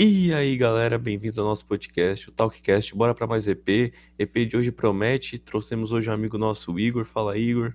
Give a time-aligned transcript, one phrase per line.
[0.00, 2.94] E aí, galera, bem-vindo ao nosso podcast, o Talkcast.
[2.94, 3.92] Bora para mais EP.
[4.16, 5.40] EP de hoje promete.
[5.40, 7.04] Trouxemos hoje um amigo nosso, Igor.
[7.04, 7.74] Fala, Igor.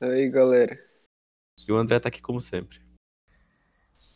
[0.00, 0.82] Aí, galera.
[1.68, 2.80] E o André tá aqui como sempre.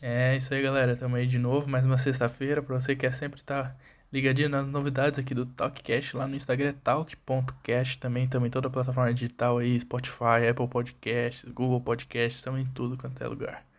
[0.01, 0.95] É isso aí, galera.
[0.95, 2.63] Tamo aí de novo, mais uma sexta-feira.
[2.63, 3.77] Pra você que quer sempre estar tá
[4.11, 7.99] ligadinho nas novidades aqui do Talkcast, lá no Instagram é talk.cast.
[7.99, 12.65] Também estamos em toda a plataforma digital aí, Spotify, Apple Podcasts, Google Podcasts, estamos em
[12.73, 13.74] tudo quanto é lugar.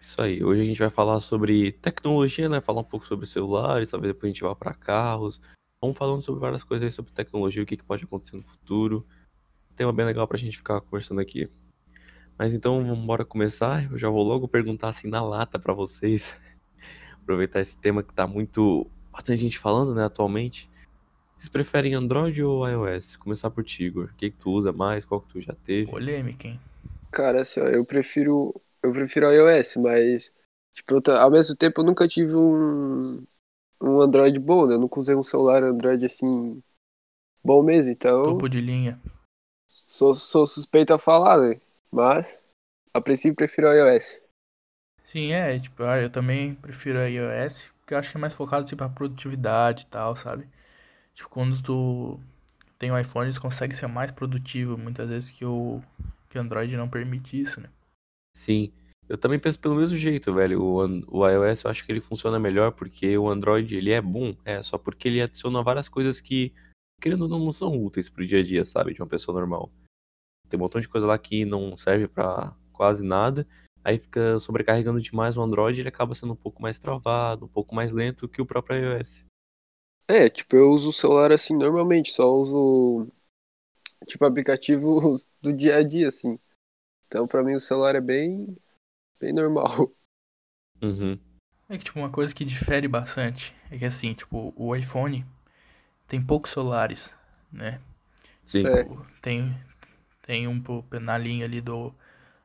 [0.00, 2.58] Isso aí, hoje a gente vai falar sobre tecnologia, né?
[2.62, 5.38] Falar um pouco sobre celulares, talvez depois a gente vá para carros.
[5.82, 9.06] Vamos falando sobre várias coisas aí sobre tecnologia, o que, que pode acontecer no futuro.
[9.76, 11.50] Tema bem legal pra gente ficar conversando aqui.
[12.38, 13.92] Mas então, vamos embora começar.
[13.92, 16.34] Eu já vou logo perguntar assim na lata para vocês.
[17.22, 18.90] Aproveitar esse tema que tá muito.
[19.12, 20.70] bastante gente falando, né, atualmente.
[21.36, 23.16] Vocês preferem Android ou iOS?
[23.16, 24.06] Começar por ti, Igor.
[24.06, 25.04] O que, que tu usa mais?
[25.04, 25.90] Qual que tu já teve?
[25.90, 26.58] Polêmica, hein?
[27.10, 30.32] Cara, assim, ó, eu prefiro eu prefiro iOS, mas
[30.74, 33.22] tipo, ao mesmo tempo eu nunca tive um,
[33.80, 34.74] um Android bom, né?
[34.74, 36.62] Eu nunca usei um celular Android assim
[37.42, 38.24] bom mesmo, então.
[38.24, 39.00] Topo de linha.
[39.86, 41.60] Sou, sou suspeito a falar, né?
[41.90, 42.38] Mas
[42.92, 44.20] a princípio prefiro iOS.
[45.04, 48.64] Sim, é, tipo, ah, eu também prefiro iOS, porque eu acho que é mais focado
[48.64, 50.46] assim, pra produtividade e tal, sabe?
[51.14, 52.20] Tipo, quando tu
[52.78, 55.82] tem um iPhone, tu consegue ser mais produtivo, muitas vezes que o,
[56.28, 57.68] que o Android não permite isso, né?
[58.40, 58.72] Sim.
[59.06, 60.62] Eu também penso pelo mesmo jeito, velho.
[60.62, 64.34] O, o iOS eu acho que ele funciona melhor porque o Android ele é bom,
[64.44, 66.54] é só porque ele adiciona várias coisas que,
[67.00, 68.94] querendo ou não, não são úteis pro dia a dia, sabe?
[68.94, 69.70] De uma pessoa normal.
[70.48, 73.46] Tem um montão de coisa lá que não serve para quase nada.
[73.84, 77.74] Aí fica sobrecarregando demais o Android ele acaba sendo um pouco mais travado, um pouco
[77.74, 79.26] mais lento que o próprio iOS.
[80.08, 83.06] É, tipo, eu uso o celular assim normalmente, só uso
[84.06, 86.38] tipo aplicativo do dia a dia, assim.
[87.10, 88.56] Então, para mim, o celular é bem,
[89.18, 89.92] bem normal.
[90.82, 91.18] Uhum.
[91.68, 95.26] É que, tipo, uma coisa que difere bastante é que, assim, tipo, o iPhone
[96.08, 97.14] tem poucos celulares,
[97.52, 97.82] né?
[98.42, 98.66] Sim.
[98.66, 98.82] É.
[98.82, 99.54] Tipo, tem,
[100.22, 100.62] tem um
[101.02, 101.92] na linha ali do,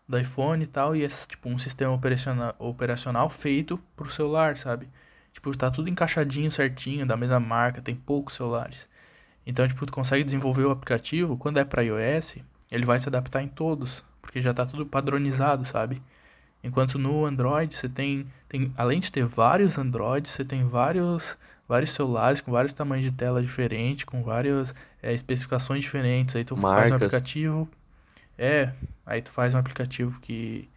[0.06, 4.90] do iPhone e tal, e é, tipo, um sistema operacional, operacional feito pro celular, sabe?
[5.32, 8.86] Tipo, tá tudo encaixadinho certinho, da mesma marca, tem poucos celulares.
[9.48, 13.42] Então, tipo, tu consegue desenvolver o aplicativo, quando é para iOS, ele vai se adaptar
[13.42, 14.04] em todos,
[14.36, 16.02] porque já está tudo padronizado, sabe?
[16.62, 21.92] Enquanto no Android você tem, tem, além de ter vários Androids, você tem vários, vários
[21.92, 26.36] celulares com vários tamanhos de tela diferentes, com várias é, especificações diferentes.
[26.36, 26.82] Aí tu Marcas.
[26.82, 27.70] faz um aplicativo,
[28.38, 28.74] é,
[29.06, 30.68] aí tu faz um aplicativo que,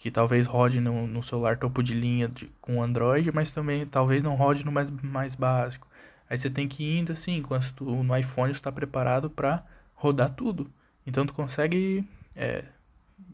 [0.00, 4.20] que talvez rode no, no celular topo de linha de, com Android, mas também talvez
[4.20, 5.86] não rode no mais, mais básico.
[6.28, 10.30] Aí você tem que ir indo assim, enquanto tu, no iPhone está preparado para rodar
[10.30, 10.68] tudo.
[11.06, 12.64] Então tu consegue é,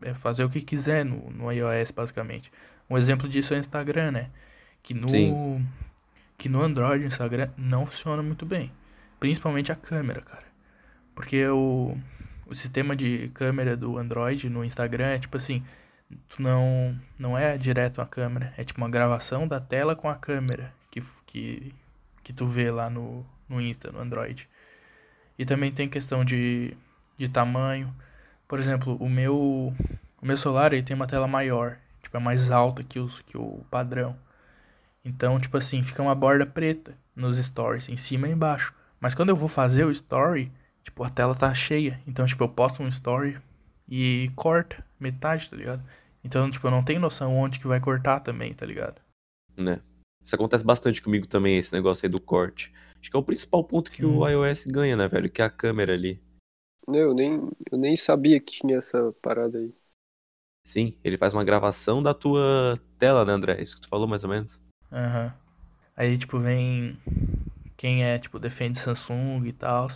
[0.04, 2.50] é, fazer o que quiser no, no iOS, basicamente.
[2.88, 4.30] Um exemplo disso é o Instagram, né?
[4.82, 5.66] Que no, Sim.
[6.36, 8.72] que no Android o Instagram não funciona muito bem.
[9.20, 10.44] Principalmente a câmera, cara.
[11.14, 11.96] Porque o,
[12.46, 15.62] o sistema de câmera do Android no Instagram é tipo assim,
[16.28, 20.14] tu não, não é direto a câmera, é tipo uma gravação da tela com a
[20.14, 21.74] câmera que, que,
[22.22, 24.48] que tu vê lá no, no Insta, no Android.
[25.38, 26.76] E também tem questão de,
[27.16, 27.94] de tamanho.
[28.52, 29.72] Por exemplo, o meu
[30.20, 33.38] o meu celular ele tem uma tela maior, tipo é mais alta que, os, que
[33.38, 34.14] o padrão.
[35.02, 38.74] Então, tipo assim, fica uma borda preta nos stories, em cima e embaixo.
[39.00, 40.52] Mas quando eu vou fazer o story,
[40.84, 41.98] tipo, a tela tá cheia.
[42.06, 43.38] Então, tipo, eu posto um story
[43.88, 45.82] e corta metade, tá ligado?
[46.22, 49.00] Então, tipo, eu não tenho noção onde que vai cortar também, tá ligado?
[49.56, 49.80] Né?
[50.22, 52.70] Isso acontece bastante comigo também, esse negócio aí do corte.
[53.00, 54.30] Acho que é o principal ponto que o Sim.
[54.30, 55.30] iOS ganha, né, velho?
[55.30, 56.20] Que é a câmera ali.
[56.88, 59.74] Eu nem, eu nem sabia que tinha essa parada aí.
[60.64, 63.62] Sim, ele faz uma gravação da tua tela, né, André?
[63.62, 64.58] Isso que tu falou mais ou menos.
[64.92, 65.32] Aham.
[65.96, 66.98] Aí, tipo, vem
[67.76, 69.90] quem é, tipo, defende Samsung e tal.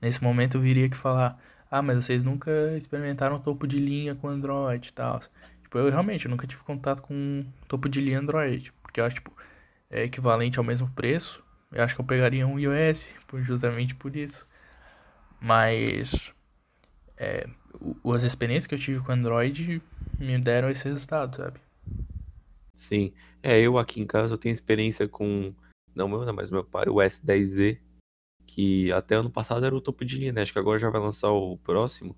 [0.00, 1.40] Nesse momento eu viria que falar,
[1.70, 5.20] ah, mas vocês nunca experimentaram topo de linha com Android e tal.
[5.62, 9.16] Tipo, eu realmente eu nunca tive contato com topo de linha Android, porque eu acho,
[9.16, 9.32] tipo,
[9.90, 11.44] é equivalente ao mesmo preço.
[11.72, 14.46] Eu acho que eu pegaria um iOS, por- justamente por isso.
[15.44, 16.32] Mas
[17.18, 17.46] é,
[18.14, 19.82] as experiências que eu tive com Android
[20.18, 21.60] me deram esse resultado, sabe?
[22.72, 23.12] Sim.
[23.42, 25.54] É, eu aqui em casa eu tenho experiência com.
[25.94, 27.78] Não meu, né, mas meu pai, o S10Z,
[28.46, 30.40] que até ano passado era o topo de linha, né?
[30.40, 32.16] Acho que agora já vai lançar o próximo.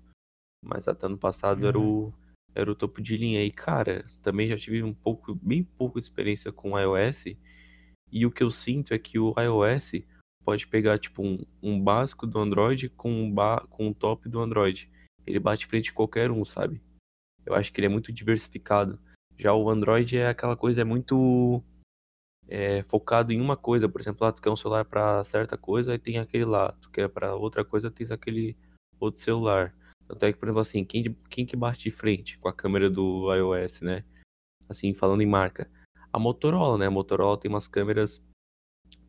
[0.63, 2.13] Mas até ano passado era o,
[2.55, 3.43] era o topo de linha.
[3.43, 7.25] E, cara, também já tive um pouco, bem pouco de experiência com iOS.
[8.09, 10.01] E o que eu sinto é que o iOS
[10.47, 14.39] pode pegar, tipo, um, um básico do Android com um, ba com um top do
[14.39, 14.89] Android.
[15.25, 16.81] Ele bate frente em qualquer um, sabe?
[17.45, 18.97] Eu acho que ele é muito diversificado.
[19.37, 21.61] Já o Android é aquela coisa, é muito.
[22.47, 23.89] é, focado em uma coisa.
[23.89, 26.71] Por exemplo, lá tu quer um celular para certa coisa e tem aquele lá.
[26.79, 28.55] Tu quer para outra coisa, tens aquele
[28.97, 29.75] outro celular.
[30.07, 32.89] Tanto é que, por exemplo, assim, quem, quem que bate de frente com a câmera
[32.89, 34.05] do iOS, né?
[34.69, 35.69] Assim, falando em marca.
[36.13, 36.85] A Motorola, né?
[36.85, 38.23] A Motorola tem umas câmeras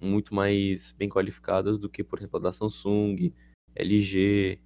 [0.01, 3.33] muito mais bem qualificadas do que, por exemplo, a da Samsung,
[3.75, 4.61] LG,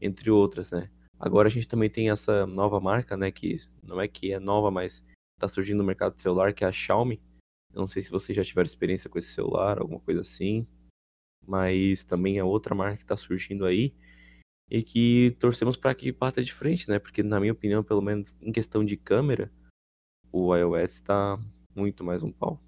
[0.00, 0.90] entre outras, né?
[1.18, 3.30] Agora a gente também tem essa nova marca, né?
[3.30, 5.04] Que não é que é nova, mas
[5.36, 7.20] está surgindo no mercado celular, que é a Xiaomi.
[7.72, 10.66] Eu não sei se vocês já tiveram experiência com esse celular, alguma coisa assim.
[11.46, 13.94] Mas também é outra marca que está surgindo aí.
[14.70, 16.98] E que torcemos para que parta de frente, né?
[16.98, 19.50] Porque, na minha opinião, pelo menos em questão de câmera,
[20.30, 21.38] o iOS está
[21.74, 22.60] muito mais um pau.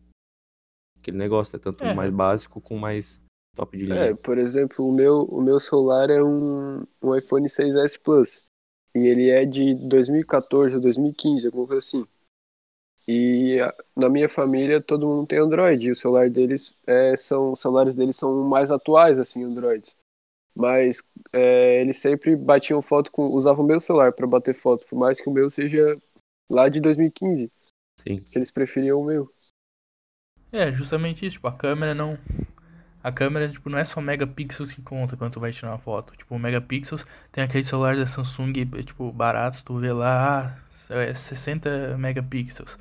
[1.01, 1.95] Aquele negócio, é tanto é.
[1.95, 3.21] mais básico com mais
[3.57, 3.97] top de linha.
[3.97, 8.41] É, por exemplo, o meu, o meu celular é um, um iPhone 6S Plus.
[8.95, 12.07] E ele é de 2014 ou 2015, alguma coisa assim.
[13.09, 13.59] E
[13.97, 15.89] na minha família todo mundo tem Android.
[15.89, 19.97] E o celular deles é, são, os celulares deles são mais atuais, assim, Androids.
[20.55, 23.29] Mas é, eles sempre batiam foto com.
[23.29, 25.97] usavam o meu celular para bater foto, por mais que o meu seja
[26.51, 27.51] lá de 2015.
[28.01, 28.21] Sim.
[28.21, 29.33] Que eles preferiam o meu.
[30.53, 32.19] É, justamente isso, tipo, a câmera não.
[33.03, 36.15] A câmera, tipo, não é só megapixels que conta quando tu vai tirar uma foto.
[36.17, 38.53] Tipo, megapixels tem aquele celular da Samsung,
[38.85, 40.59] tipo, barato, tu vê lá,
[40.91, 42.77] ah, é 60 megapixels.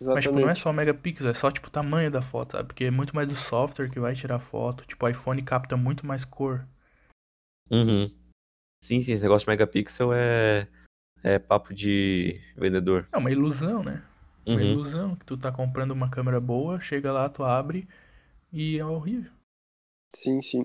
[0.00, 0.14] Exatamente.
[0.14, 2.68] Mas, tipo, não é só megapixels, é só, tipo, o tamanho da foto, sabe?
[2.68, 4.84] Porque é muito mais do software que vai tirar foto.
[4.86, 6.64] Tipo, o iPhone capta muito mais cor.
[7.70, 8.10] Uhum.
[8.84, 10.68] Sim, sim, esse negócio de megapixel é,
[11.22, 13.08] é papo de vendedor.
[13.10, 14.02] É uma ilusão, né?
[14.46, 14.72] Uma uhum.
[14.72, 17.88] ilusão que tu tá comprando uma câmera boa, chega lá, tu abre
[18.52, 19.32] e é horrível.
[20.14, 20.64] Sim, sim.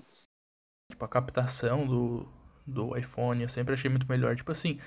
[0.90, 2.28] Tipo, a captação do,
[2.66, 4.36] do iPhone eu sempre achei muito melhor.
[4.36, 4.78] Tipo assim,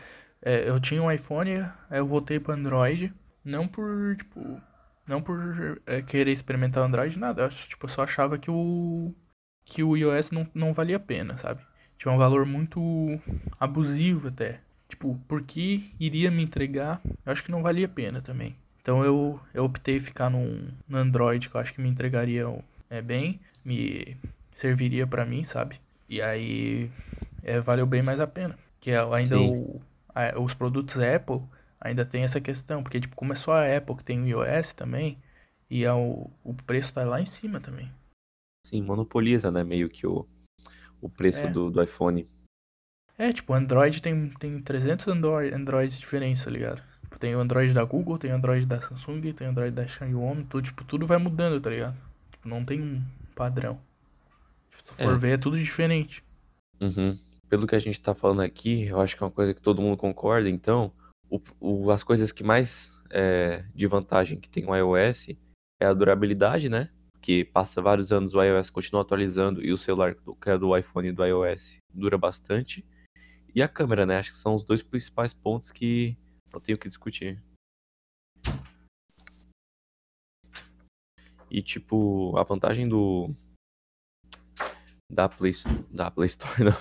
[0.42, 1.52] é, eu tinha um iPhone,
[1.90, 3.14] aí eu voltei pro Android,
[3.44, 4.62] não por, tipo,
[5.08, 7.44] não por é, querer experimentar o Android, nada.
[7.44, 9.14] Eu tipo, eu só achava que o
[9.66, 11.66] que o iOS não, não valia a pena, sabe?
[11.98, 12.80] Tinha um valor muito
[13.60, 14.62] abusivo até.
[14.88, 17.02] Tipo, por que iria me entregar?
[17.26, 18.56] Eu acho que não valia a pena também.
[18.86, 22.46] Então eu, eu optei ficar num, no Android, que eu acho que me entregaria
[22.88, 24.16] é, bem, me
[24.54, 25.82] serviria para mim, sabe?
[26.08, 26.92] E aí
[27.42, 28.56] é, valeu bem mais a pena.
[28.80, 29.82] Que é ainda o,
[30.14, 31.42] a, os produtos Apple
[31.82, 34.74] ainda tem essa questão, porque tipo, como é só a Apple que tem o iOS
[34.74, 35.18] também,
[35.68, 37.92] e é o, o preço tá lá em cima também.
[38.68, 40.28] Sim, monopoliza, né, meio que o,
[41.02, 41.48] o preço é.
[41.48, 42.30] do, do iPhone.
[43.18, 46.84] É, tipo, Android tem, tem 300 Android, Androids diferentes, tá ligado?
[47.16, 49.88] Tipo, tem o Android da Google, tem o Android da Samsung, tem o Android da
[49.88, 51.96] Xiaomi, tudo, tipo, tudo vai mudando, tá ligado?
[52.32, 53.02] Tipo, não tem um
[53.34, 53.80] padrão.
[54.70, 55.18] Tipo, se for é.
[55.18, 56.24] ver, é tudo diferente.
[56.82, 57.18] Uhum.
[57.50, 59.82] Pelo que a gente tá falando aqui, eu acho que é uma coisa que todo
[59.82, 60.92] mundo concorda, então,
[61.30, 65.30] o, o, as coisas que mais é, de vantagem que tem o iOS
[65.80, 66.90] é a durabilidade, né?
[67.22, 71.08] Que passa vários anos o iOS continua atualizando e o celular que é do iPhone
[71.08, 72.86] e do iOS dura bastante.
[73.54, 74.20] E a câmera, né?
[74.20, 76.18] Acho que são os dois principais pontos que
[76.62, 77.42] tenho que discutir.
[81.50, 83.34] E tipo, a vantagem do
[85.12, 85.54] da Play,
[85.92, 86.74] da Play Store, não.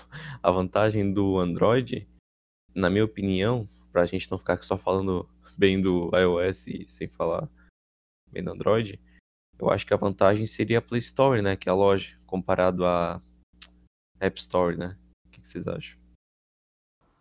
[0.43, 2.09] A vantagem do Android,
[2.75, 7.49] na minha opinião, pra gente não ficar só falando bem do iOS e sem falar
[8.31, 9.01] bem do Android,
[9.59, 12.85] eu acho que a vantagem seria a Play Store, né, que é a loja, comparado
[12.85, 13.23] à
[14.19, 14.99] App Store, né?
[15.27, 15.99] O que vocês acham?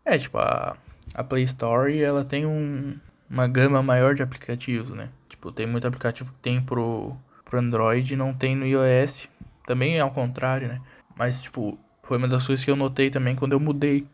[0.06, 0.78] É, tipo, a,
[1.13, 2.98] a Play Store, ela tem um,
[3.29, 5.10] uma gama maior de aplicativos, né?
[5.29, 7.15] Tipo, tem muito aplicativo que tem pro,
[7.46, 9.29] pro Android e não tem no iOS.
[9.65, 10.82] Também é ao contrário, né?
[11.15, 14.08] Mas, tipo, foi uma das coisas que eu notei também quando eu mudei.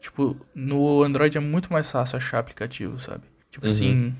[0.00, 3.24] Tipo, no Android é muito mais fácil achar aplicativo, sabe?
[3.50, 3.72] Tipo uhum.
[3.72, 4.16] assim.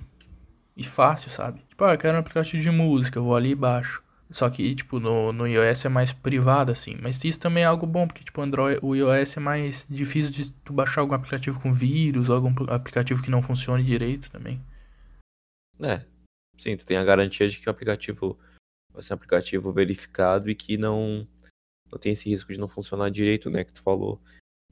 [0.77, 1.61] E fácil, sabe?
[1.69, 4.03] Tipo, ah, eu quero um aplicativo de música, eu vou ali e baixo.
[4.31, 6.97] Só que, tipo, no, no iOS é mais privado, assim.
[7.01, 10.51] Mas isso também é algo bom, porque, tipo, Android, o iOS é mais difícil de
[10.65, 14.61] tu baixar algum aplicativo com vírus, algum aplicativo que não funcione direito também.
[15.81, 16.05] É.
[16.59, 18.39] Sim, tu tem a garantia de que o aplicativo
[18.93, 21.29] vai ser um aplicativo verificado e que não,
[21.93, 24.21] não tem esse risco de não funcionar direito, né, que tu falou.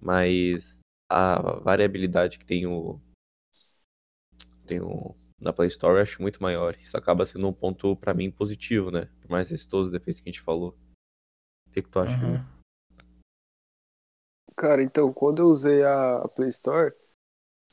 [0.00, 3.00] Mas a variabilidade que tem o.
[4.66, 6.76] Tem o na Play Store eu acho muito maior.
[6.76, 9.08] Isso acaba sendo um ponto para mim positivo, né?
[9.20, 10.76] Por mais esses todos os defeitos que a gente falou.
[11.68, 12.16] O que, que tu acha?
[12.24, 12.54] Uhum.
[14.56, 16.94] Cara, então, quando eu usei a Play Store,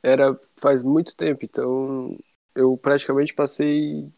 [0.03, 2.17] era faz muito tempo, então
[2.55, 4.11] eu praticamente passei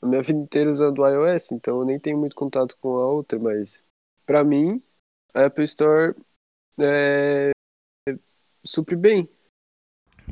[0.00, 3.06] a minha vida inteira usando o iOS, então eu nem tenho muito contato com a
[3.06, 3.84] outra, mas
[4.24, 4.80] para mim
[5.34, 6.14] a Apple Store
[6.80, 7.50] é,
[8.64, 9.28] supre bem.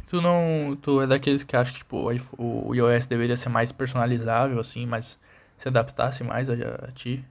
[0.09, 0.77] Tu não.
[0.81, 1.97] Tu é daqueles que acha que tipo,
[2.39, 5.19] o iOS deveria ser mais personalizável, assim, mais
[5.57, 7.25] se adaptasse mais a, a ti?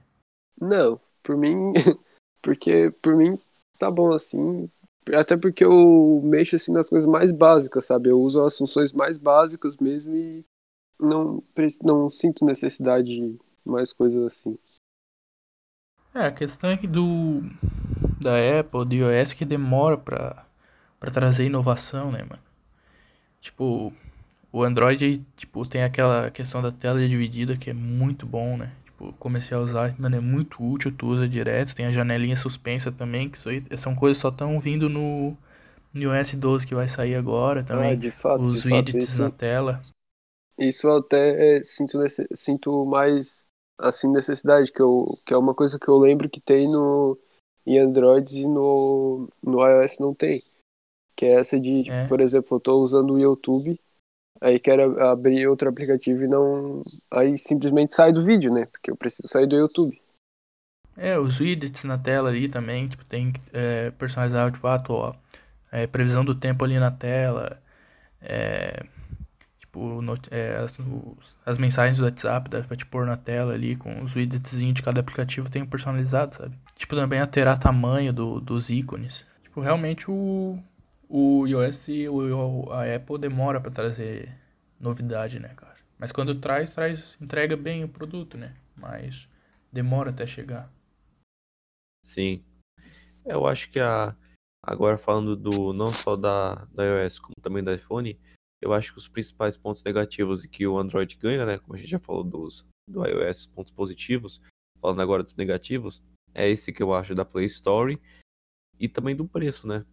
[0.60, 1.72] Não, por mim,
[2.42, 3.38] porque por mim
[3.78, 4.68] tá bom assim.
[5.14, 8.08] Até porque eu mexo assim nas coisas mais básicas, sabe?
[8.08, 10.44] Eu uso as funções mais básicas mesmo e
[10.98, 11.42] não,
[11.82, 14.58] não sinto necessidade de mais coisas assim.
[16.14, 17.42] É, a questão é que do
[18.20, 20.46] da Apple, do iOS que demora pra,
[20.98, 22.42] pra trazer inovação, né, mano?
[23.44, 23.92] Tipo,
[24.50, 28.72] o Android, tipo, tem aquela questão da tela dividida que é muito bom, né?
[28.86, 32.90] Tipo, comecei a usar, mano, é muito útil, tu usa direto, tem a janelinha suspensa
[32.90, 35.36] também, que isso aí são coisas que só estão vindo no,
[35.92, 37.92] no iOS 12 que vai sair agora também.
[37.92, 39.82] Ah, de fato, Os de widgets fato, isso, na tela.
[40.58, 41.98] isso eu até é, sinto,
[42.34, 43.46] sinto mais
[43.76, 47.18] assim necessidade, que, eu, que é uma coisa que eu lembro que tem no
[47.66, 50.42] em Android e no, no iOS não tem.
[51.16, 52.06] Que é essa de, É.
[52.06, 53.78] por exemplo, eu tô usando o YouTube,
[54.40, 56.82] aí quero abrir outro aplicativo e não.
[57.12, 58.66] Aí simplesmente sai do vídeo, né?
[58.66, 60.00] Porque eu preciso sair do YouTube.
[60.96, 65.14] É, os widgets na tela ali também, tipo, tem é, personalizado, tipo, ah, ó,
[65.72, 67.60] é, previsão do tempo ali na tela,
[68.22, 68.84] é,
[69.58, 73.54] tipo, not- é, as, os- as mensagens do WhatsApp dá pra te pôr na tela
[73.54, 76.56] ali, com os widgetzinhos de cada aplicativo tem personalizado, sabe?
[76.76, 79.24] Tipo, também alterar tamanho do, dos ícones.
[79.42, 80.58] Tipo, realmente o,
[81.16, 82.06] o iOS e
[82.72, 84.36] a Apple demora pra trazer
[84.80, 85.76] novidade, né, cara?
[85.96, 88.56] Mas quando traz, traz, entrega bem o produto, né?
[88.76, 89.28] Mas
[89.70, 90.68] demora até chegar.
[92.04, 92.44] Sim.
[93.24, 94.16] Eu acho que a.
[94.60, 98.18] Agora falando do não só da, da iOS, como também do iPhone,
[98.60, 101.58] eu acho que os principais pontos negativos e que o Android ganha, né?
[101.58, 104.40] Como a gente já falou dos do iOS, pontos positivos,
[104.80, 106.02] falando agora dos negativos,
[106.34, 108.00] é esse que eu acho da Play Store
[108.80, 109.84] e também do preço, né?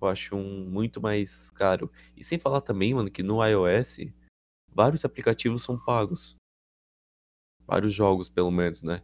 [0.00, 1.90] Eu acho um muito mais caro.
[2.16, 3.98] E sem falar também, mano, que no iOS
[4.68, 6.36] vários aplicativos são pagos.
[7.66, 9.02] Vários jogos, pelo menos, né?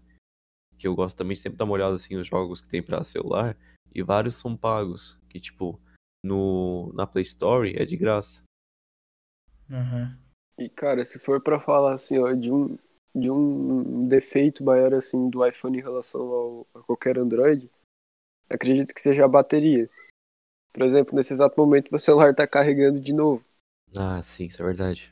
[0.79, 3.05] Que eu gosto também de sempre dar uma olhada assim os jogos que tem pra
[3.05, 3.57] celular
[3.95, 5.81] e vários são pagos, que tipo
[6.25, 8.43] no na Play Store é de graça.
[9.71, 10.19] Aham.
[10.59, 12.79] E, cara, se for pra falar assim, ó, de um,
[13.15, 17.71] de um defeito maior assim do iPhone em relação ao, a qualquer Android,
[18.49, 19.89] acredito que seja a bateria.
[20.75, 23.43] Por exemplo, nesse exato momento meu celular tá carregando de novo.
[23.97, 25.11] Ah, sim, isso é verdade.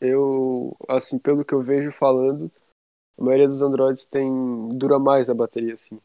[0.00, 2.50] Eu, assim, pelo que eu vejo falando,
[3.18, 6.00] a maioria dos Androids tem dura mais a bateria, assim.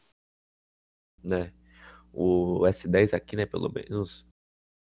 [1.22, 1.52] Né?
[2.12, 4.26] O S10 aqui, né, pelo menos.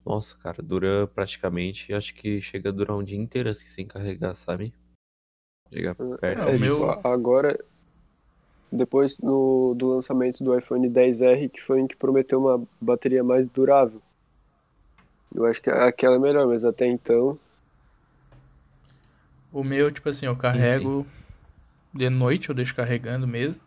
[0.05, 4.35] Nossa, cara, dura praticamente, acho que chega a durar um dia inteiro assim sem carregar,
[4.35, 4.73] sabe?
[5.69, 7.57] Chega perto É, o É, tipo, meu- agora,
[8.71, 13.47] depois no, do lançamento do iPhone 10R, que foi em que prometeu uma bateria mais
[13.47, 14.01] durável.
[15.33, 17.37] Eu acho que aquela é melhor, mas até então,
[19.51, 21.05] O meu, tipo assim, eu carrego
[21.93, 23.59] de noite, eu deixo carregando mesmo.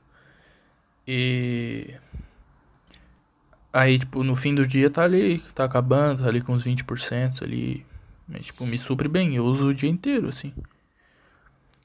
[1.07, 1.95] E.
[3.73, 7.43] Aí, tipo, no fim do dia tá ali, tá acabando, tá ali com uns 20%
[7.43, 7.85] ali.
[8.27, 10.55] Mas, tipo, me supre bem, eu uso o dia inteiro, assim.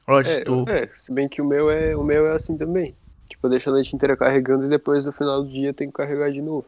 [0.07, 0.69] Lógico, é, estou.
[0.69, 2.95] é, se bem que o meu é, o meu é assim também.
[3.29, 5.91] Tipo, eu deixo a noite inteira carregando e depois no final do dia eu tenho
[5.91, 6.67] que carregar de novo.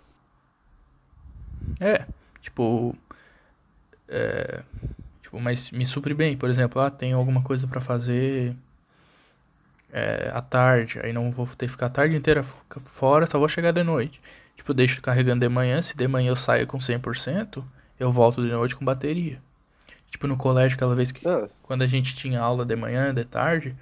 [1.80, 2.06] É,
[2.42, 2.96] tipo.
[4.08, 4.62] É,
[5.24, 6.38] tipo, mas me supre bem.
[6.38, 8.56] Por exemplo, ah, tenho alguma coisa pra fazer
[9.92, 11.00] é, à tarde.
[11.04, 13.84] Aí não vou ter que ficar a tarde inteira fo- fora, só vou chegar de
[13.84, 14.22] noite.
[14.56, 15.82] Tipo, eu deixo carregando de manhã.
[15.82, 17.64] Se de manhã eu saio com 100%,
[18.00, 19.40] eu volto de noite com bateria.
[20.12, 21.28] Tipo, no colégio, aquela vez que.
[21.28, 23.76] Ah, Quando a gente tinha aula de manhã, de tarde.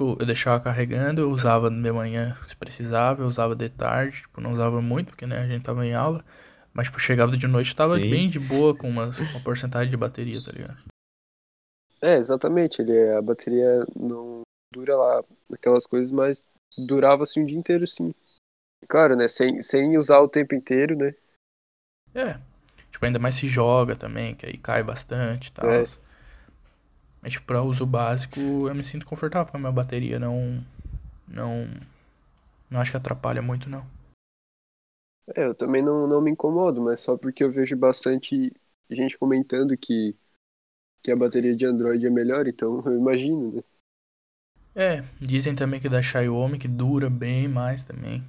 [0.00, 4.40] Tipo, eu deixava carregando, eu usava de manhã se precisava, eu usava de tarde, tipo,
[4.40, 6.24] não usava muito, porque né, a gente tava em aula.
[6.72, 8.08] Mas, tipo, chegava de noite, tava Sim.
[8.08, 10.78] bem de boa com umas, uma porcentagem de bateria, tá ligado?
[12.00, 12.80] é, exatamente.
[12.80, 14.40] Ele, a bateria não
[14.72, 18.14] dura lá aquelas coisas, mas durava assim o dia inteiro, sim.
[18.88, 19.28] Claro, né?
[19.28, 21.14] Sem, sem usar o tempo inteiro, né?
[22.14, 22.40] É.
[22.90, 25.68] Tipo, ainda mais se joga também, que aí cai bastante e tal.
[25.68, 25.99] É.
[27.22, 30.64] Mas, tipo, pra uso básico, eu me sinto confortável com a minha bateria, não.
[31.28, 31.68] Não.
[32.70, 33.84] Não acho que atrapalha muito, não.
[35.36, 38.52] É, eu também não, não me incomodo, mas só porque eu vejo bastante
[38.90, 40.16] gente comentando que,
[41.02, 43.62] que a bateria de Android é melhor, então eu imagino, né?
[44.74, 48.24] É, dizem também que da Xiaomi que dura bem mais também.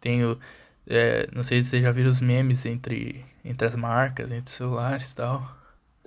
[0.00, 0.38] Tenho,
[0.88, 4.56] é, não sei se vocês já viram os memes entre, entre as marcas, entre os
[4.56, 5.56] celulares e tal.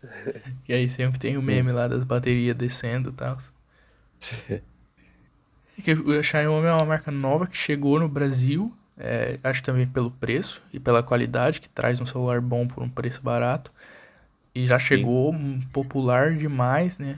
[0.67, 3.37] E aí sempre tem o meme lá das baterias descendo e tal.
[6.19, 10.61] A Xiaomi é uma marca nova que chegou no Brasil, é, acho também pelo preço
[10.73, 13.71] e pela qualidade, que traz um celular bom por um preço barato.
[14.53, 17.17] E já chegou um popular demais, né?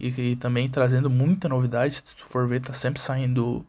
[0.00, 1.94] e, e, também trazendo muita novidade.
[1.94, 3.64] Se tu for ver, tá sempre saindo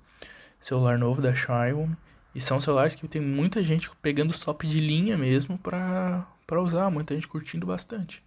[0.61, 1.95] celular novo da Xiaomi.
[2.33, 6.61] E são celulares que tem muita gente pegando os top de linha mesmo pra, pra
[6.61, 8.23] usar, muita gente curtindo bastante.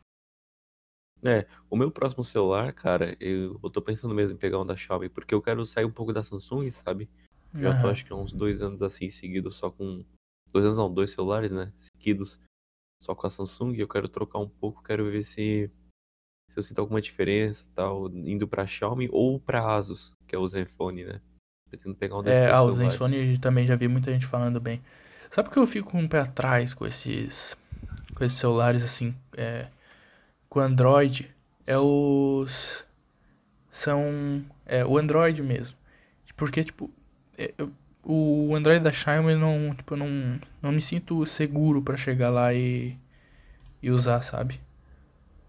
[1.25, 4.77] É, o meu próximo celular, cara, eu, eu tô pensando mesmo em pegar um da
[4.77, 7.09] Xiaomi, porque eu quero sair um pouco da Samsung, sabe?
[7.55, 10.05] Já tô acho que há uns dois anos assim seguidos só com.
[10.53, 11.73] Dois anos não, dois celulares, né?
[11.79, 12.41] Seguidos
[13.01, 13.75] só com a Samsung.
[13.77, 15.71] Eu quero trocar um pouco, quero ver se,
[16.51, 20.49] se eu sinto alguma diferença tal, indo pra Xiaomi ou pra Asus, que é o
[20.49, 21.21] Zenfone, né?
[21.69, 24.83] Pretendo pegar um desses É, ah, o Zenfone também já vi muita gente falando bem.
[25.31, 27.57] Sabe por que eu fico com um pé atrás com esses.
[28.15, 29.15] com esses celulares assim?
[29.37, 29.69] É,
[30.53, 31.35] com Android?
[31.67, 32.85] É os.
[33.71, 34.45] São.
[34.67, 35.75] É o Android mesmo.
[36.37, 36.91] Porque, tipo,
[37.39, 37.55] é,
[38.05, 42.99] o Android da Xiaomi não, tipo, não, não me sinto seguro para chegar lá e,
[43.83, 44.61] e usar, sabe?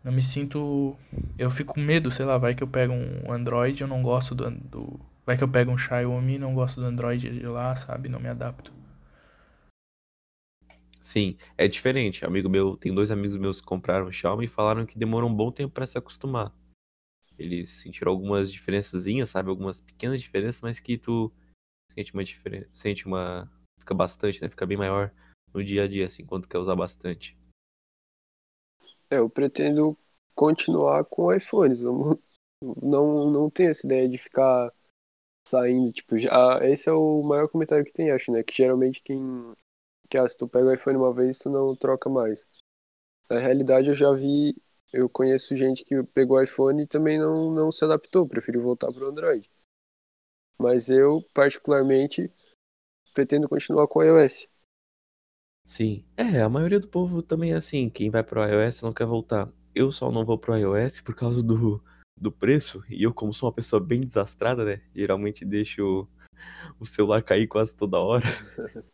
[0.06, 0.96] Não me sinto.
[1.38, 4.34] Eu fico com medo, sei lá, vai que eu pego um Android, eu não gosto
[4.34, 4.50] do.
[4.52, 8.08] do vai que eu pego um Xiaomi, não gosto do Android de lá, sabe?
[8.08, 8.72] Não me adapto.
[11.04, 12.26] Sim, é diferente.
[12.26, 15.36] Amigo meu, tem dois amigos meus que compraram o Xiaomi e falaram que demorou um
[15.36, 16.56] bom tempo para se acostumar.
[17.38, 19.50] Eles sentiram algumas diferençazinhas, sabe?
[19.50, 21.30] Algumas pequenas diferenças, mas que tu
[21.94, 24.48] sente uma diferença, sente uma, fica bastante, né?
[24.48, 25.14] Fica bem maior
[25.54, 27.38] no dia a dia, assim, quando quer usar bastante.
[29.10, 29.98] É, eu pretendo
[30.34, 31.82] continuar com iPhones.
[31.82, 32.18] Eu
[32.82, 34.72] não, não tenho essa ideia de ficar
[35.46, 38.42] saindo, tipo, já, esse é o maior comentário que tem, acho, né?
[38.42, 39.20] Que geralmente quem,
[40.14, 42.46] que ah, se tu pega o iPhone uma vez, tu não troca mais.
[43.28, 44.56] Na realidade, eu já vi,
[44.94, 48.92] eu conheço gente que pegou o iPhone e também não, não se adaptou, preferiu voltar
[48.94, 49.50] pro Android.
[50.60, 52.32] Mas eu, particularmente,
[53.12, 54.48] pretendo continuar com o iOS.
[55.66, 56.06] Sim.
[56.16, 57.90] É, a maioria do povo também é assim.
[57.90, 59.52] Quem vai pro iOS não quer voltar.
[59.74, 61.84] Eu só não vou pro iOS por causa do,
[62.16, 62.84] do preço.
[62.88, 64.84] E eu, como sou uma pessoa bem desastrada, né?
[64.94, 66.08] Geralmente deixo
[66.80, 68.26] o celular cair quase toda hora.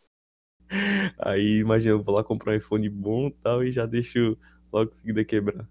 [1.18, 4.38] Aí, imagina, eu vou lá comprar um iPhone bom e tal e já deixo
[4.72, 5.68] logo em seguida quebrar.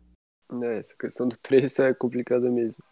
[0.64, 2.84] É, essa questão do preço é complicada mesmo.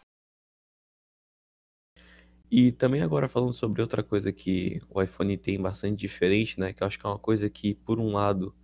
[2.50, 6.72] E também agora falando sobre outra coisa que o iPhone tem bastante diferente, né?
[6.72, 8.54] Que eu acho que é uma coisa que, por um lado,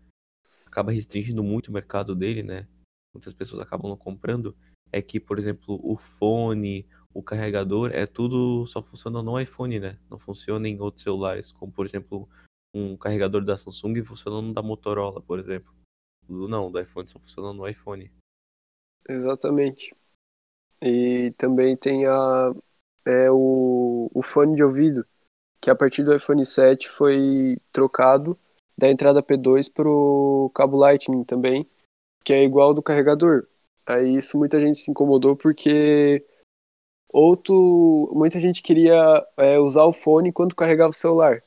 [0.64, 2.66] acaba restringindo muito o mercado dele, né?
[3.14, 4.56] Muitas pessoas acabam não comprando.
[4.90, 9.98] É que, por exemplo, o fone, o carregador, é tudo só funciona no iPhone, né?
[10.10, 12.26] Não funciona em outros celulares, como por exemplo,
[12.74, 15.72] um carregador da Samsung funcionando da Motorola, por exemplo.
[16.28, 18.10] Não, do iPhone só funciona no iPhone.
[19.08, 19.94] Exatamente.
[20.82, 22.52] E também tem a,
[23.06, 25.06] é o, o fone de ouvido,
[25.60, 28.38] que a partir do iPhone 7 foi trocado
[28.76, 31.68] da entrada P2 para o cabo Lightning também,
[32.24, 33.46] que é igual do carregador.
[33.86, 36.24] Aí isso muita gente se incomodou porque
[37.12, 41.43] outro, muita gente queria é, usar o fone enquanto carregava o celular.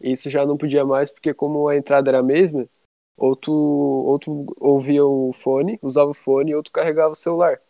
[0.00, 2.68] Isso já não podia mais porque como a entrada era a mesma,
[3.16, 7.60] outro, outro ouvia o fone, usava o fone e outro carregava o celular.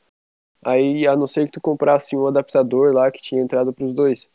[0.62, 3.94] Aí, a não ser que tu comprasse um adaptador lá que tinha entrada para os
[3.94, 4.30] dois.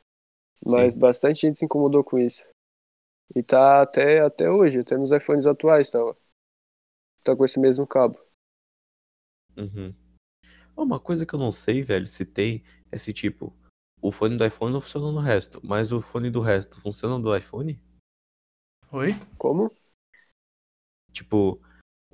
[0.65, 0.99] Mas Sim.
[0.99, 2.47] bastante gente se incomodou com isso.
[3.35, 5.99] E tá até, até hoje, até nos iPhones atuais tá,
[7.23, 8.17] tá com esse mesmo cabo.
[9.57, 9.93] Uhum.
[10.75, 13.53] Uma coisa que eu não sei, velho, se tem, é se tipo,
[14.03, 17.35] o fone do iPhone não funciona no resto, mas o fone do resto funciona no
[17.35, 17.81] iPhone?
[18.91, 19.11] Oi?
[19.37, 19.71] Como?
[21.13, 21.61] Tipo,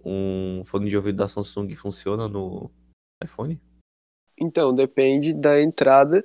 [0.06, 2.70] um fone de ouvido da Samsung funciona no
[3.24, 3.60] iPhone?
[4.38, 6.24] Então, depende da entrada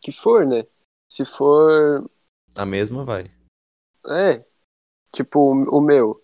[0.00, 0.66] que for, né?
[1.08, 2.10] Se for.
[2.56, 3.30] A mesma vai.
[4.04, 4.44] É.
[5.12, 6.20] Tipo, o, meu.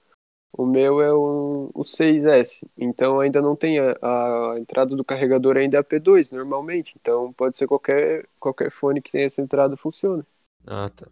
[0.57, 2.65] O meu é o, o 6S.
[2.79, 6.95] Então ainda não tem a, a entrada do carregador ainda é a P2 normalmente.
[7.01, 10.25] Então pode ser qualquer, qualquer fone que tenha essa entrada funciona.
[10.65, 11.09] Ah, tá.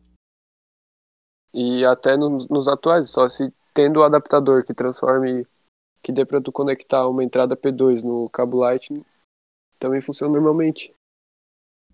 [1.53, 5.45] E até no, nos atuais, só se tendo o adaptador que transforme,
[6.03, 9.05] que dê pra tu conectar uma entrada P2 no cabo Lightning,
[9.79, 10.95] também funciona normalmente.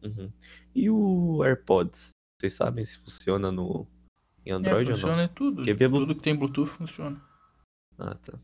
[0.03, 0.31] Uhum.
[0.75, 2.11] E o AirPods?
[2.39, 3.87] Vocês sabem se funciona no
[4.45, 5.09] em Android é, ou não?
[5.09, 5.65] Funciona tudo.
[5.65, 5.89] Via...
[5.89, 7.28] Tudo que tem Bluetooth funciona.
[7.99, 8.39] Ah, tá.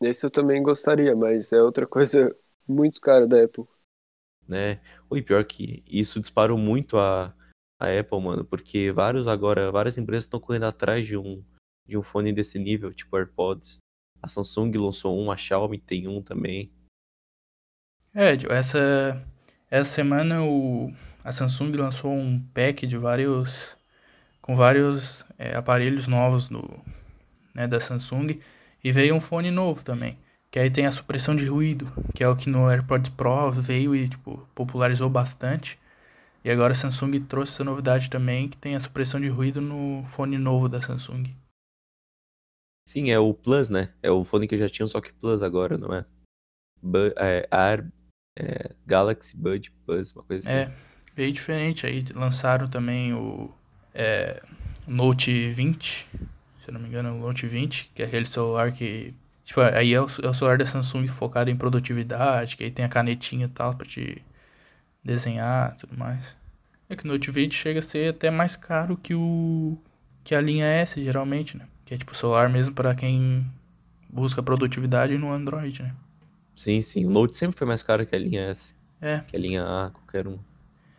[0.00, 2.34] Esse eu também gostaria, mas é outra coisa
[2.66, 3.64] muito cara da Apple.
[4.48, 4.80] Né?
[5.10, 7.34] O pior que isso disparou muito a,
[7.80, 11.44] a Apple, mano, porque vários agora, várias empresas estão correndo atrás de um
[11.86, 13.78] de um fone desse nível, tipo AirPods.
[14.20, 16.72] A Samsung lançou um, a Xiaomi tem um também.
[18.12, 19.24] É, essa,
[19.70, 23.50] essa semana o, a Samsung lançou um pack de vários.
[24.42, 26.60] com vários é, aparelhos novos do,
[27.56, 28.38] né, da Samsung.
[28.84, 30.18] E veio um fone novo também.
[30.50, 33.96] Que aí tem a supressão de ruído, que é o que no AirPods Pro veio
[33.96, 35.78] e tipo, popularizou bastante.
[36.44, 40.04] E agora a Samsung trouxe essa novidade também, que tem a supressão de ruído no
[40.10, 41.34] fone novo da Samsung.
[42.86, 43.92] Sim, é o Plus, né?
[44.00, 46.04] É o fone que já tinha, só que Plus agora, não é?
[46.80, 47.84] Bu é Ar
[48.38, 50.56] é, Galaxy Bud Plus, uma coisa assim.
[50.56, 50.72] É,
[51.16, 51.86] veio diferente.
[51.86, 53.52] Aí lançaram também o
[53.92, 54.40] é,
[54.86, 56.06] Note 20,
[56.66, 59.14] se eu não me engano, o Note 20, que é aquele celular que.
[59.44, 62.84] Tipo, aí é o, é o celular da Samsung focado em produtividade, que aí tem
[62.84, 64.20] a canetinha e tal pra te
[65.04, 66.34] desenhar e tudo mais.
[66.90, 69.78] É que o Note 20 chega a ser até mais caro que o.
[70.24, 71.68] que a linha S, geralmente, né?
[71.84, 73.46] Que é tipo celular mesmo para quem
[74.10, 75.94] busca produtividade no Android, né?
[76.56, 77.06] Sim, sim.
[77.06, 78.74] O Note sempre foi mais caro que a linha S.
[79.00, 79.20] É.
[79.20, 80.38] Que a linha A, qualquer um.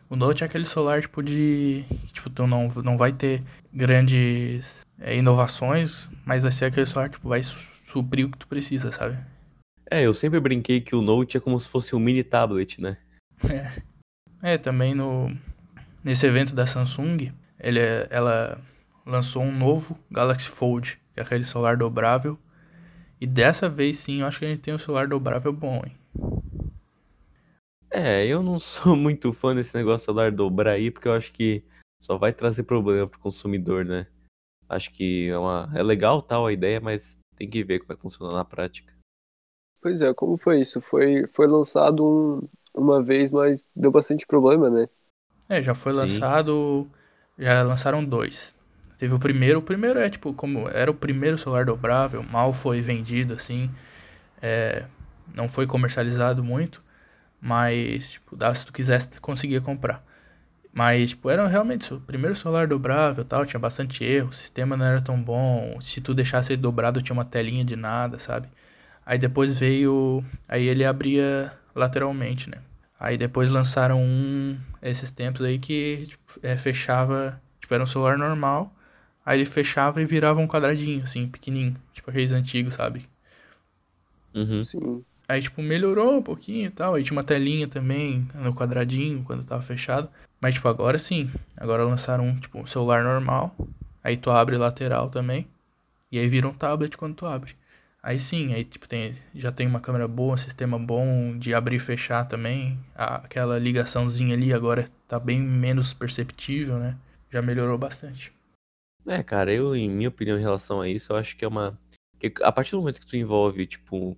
[0.10, 1.84] O Note é aquele celular tipo de.
[2.13, 4.65] Tipo, tu não, não vai ter grandes
[5.00, 9.18] é, inovações, mas vai ser aquele celular tipo, vai suprir o que tu precisa, sabe?
[9.90, 12.98] É, eu sempre brinquei que o Note é como se fosse um mini tablet, né?
[13.50, 13.82] É.
[14.42, 15.36] É, também no.
[16.04, 18.62] Nesse evento da Samsung, ele, é, ela
[19.06, 22.38] lançou um novo Galaxy Fold, que é aquele celular dobrável.
[23.20, 25.96] E dessa vez sim, eu acho que a gente tem um celular dobrável bom, hein?
[27.92, 31.34] É, eu não sou muito fã desse negócio de celular dobrar aí, porque eu acho
[31.34, 31.64] que
[32.00, 34.08] só vai trazer problema pro consumidor, né?
[34.69, 35.69] Acho que é, uma...
[35.75, 38.93] é legal tal a ideia, mas tem que ver como é que funciona na prática.
[39.82, 40.82] Pois é, como foi isso?
[40.82, 44.88] Foi, foi lançado um, uma vez, mas deu bastante problema, né?
[45.49, 46.01] É, já foi Sim.
[46.01, 46.88] lançado.
[47.38, 48.53] Já lançaram dois.
[48.97, 49.60] Teve o primeiro.
[49.60, 53.69] O primeiro é tipo, como era o primeiro celular dobrável, mal foi vendido assim.
[54.41, 54.86] É,
[55.34, 56.84] não foi comercializado muito.
[57.41, 60.03] Mas, tipo, dá, se tu quisesse, conseguia comprar.
[60.78, 64.86] Mas, tipo, era realmente o primeiro celular dobrável tal, tinha bastante erro, o sistema não
[64.86, 65.82] era tão bom.
[65.82, 68.48] Se tu deixasse ele dobrado, tinha uma telinha de nada, sabe?
[69.06, 70.24] Aí depois veio.
[70.48, 72.60] Aí ele abria lateralmente, né?
[73.00, 77.42] Aí depois lançaram um esses tempos aí que tipo, é, fechava.
[77.60, 78.72] Tipo, era um celular normal.
[79.26, 81.76] Aí ele fechava e virava um quadradinho, assim, pequenininho.
[81.94, 83.08] Tipo aqueles antigos, sabe?
[84.36, 84.62] Uhum.
[84.62, 85.04] Sim.
[85.28, 86.94] Aí, tipo, melhorou um pouquinho e tal.
[86.94, 90.10] Aí tinha uma telinha também no quadradinho quando tava fechado.
[90.39, 91.30] Mas, tipo, agora sim.
[91.56, 93.56] Agora lançaram um, tipo, um celular normal.
[94.04, 95.47] Aí tu abre lateral também.
[96.12, 97.56] E aí vira um tablet quando tu abre.
[98.02, 101.76] Aí sim, aí tipo, tem, já tem uma câmera boa, um sistema bom de abrir
[101.76, 102.80] e fechar também.
[102.95, 106.95] Aquela ligaçãozinha ali agora tá bem menos perceptível, né?
[107.30, 108.32] Já melhorou bastante.
[109.06, 111.78] É, cara, eu, em minha opinião em relação a isso, eu acho que é uma.
[112.41, 114.17] a partir do momento que tu envolve, tipo,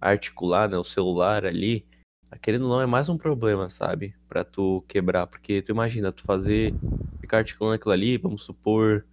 [0.00, 1.84] articular, né, o celular ali,
[2.40, 4.14] querendo ou não, é mais um problema, sabe?
[4.28, 5.26] Pra tu quebrar.
[5.26, 6.74] Porque tu imagina, tu fazer,
[7.20, 9.04] ficar articulando aquilo ali, vamos supor,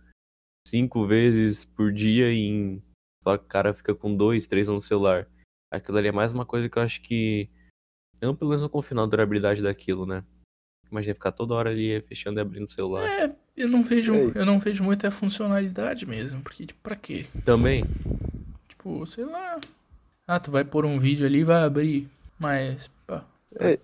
[0.68, 2.82] cinco vezes por dia em.
[3.24, 5.28] Só que o cara fica com dois, três no celular.
[5.72, 7.50] Aquilo ali é mais uma coisa que eu acho que.
[8.20, 10.24] Eu não, pelo menos não confio na durabilidade daquilo, né?
[10.92, 13.08] Imagina ficar toda hora ali fechando e abrindo o celular.
[13.08, 14.32] É, eu não vejo, Ei.
[14.36, 17.28] eu não vejo muita funcionalidade mesmo, porque tipo, pra quê?
[17.46, 17.84] Também,
[18.82, 19.60] Tipo, sei lá.
[20.28, 22.10] Ah, tu vai pôr um vídeo ali e vai abrir.
[22.40, 22.90] Mas.
[23.60, 23.80] É,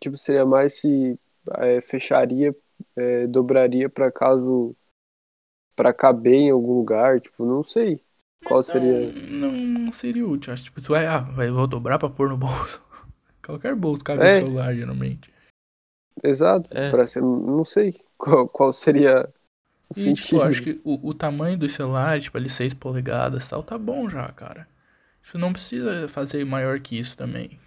[0.00, 1.18] tipo, seria mais se
[1.58, 2.54] é, fecharia,
[2.96, 4.74] é, dobraria pra caso.
[5.74, 8.00] pra caber em algum lugar, tipo, não sei.
[8.44, 9.12] Qual seria.
[9.30, 10.52] Não, não seria útil.
[10.52, 12.80] Acho tipo, tu vai, ah, vai, vou dobrar pra pôr no bolso.
[13.44, 14.40] Qualquer bolso cabe É.
[14.40, 15.32] no celular, geralmente.
[16.22, 16.90] Exato, É.
[16.90, 17.20] pra ser.
[17.22, 19.28] Não sei qual, qual seria
[19.90, 20.44] o E, tipo, sentido.
[20.44, 24.08] acho que o, o tamanho dos celulares, tipo, ali 6 polegadas e tal, tá bom
[24.08, 24.66] já, cara.
[25.24, 27.58] Tipo, não precisa fazer maior que isso também.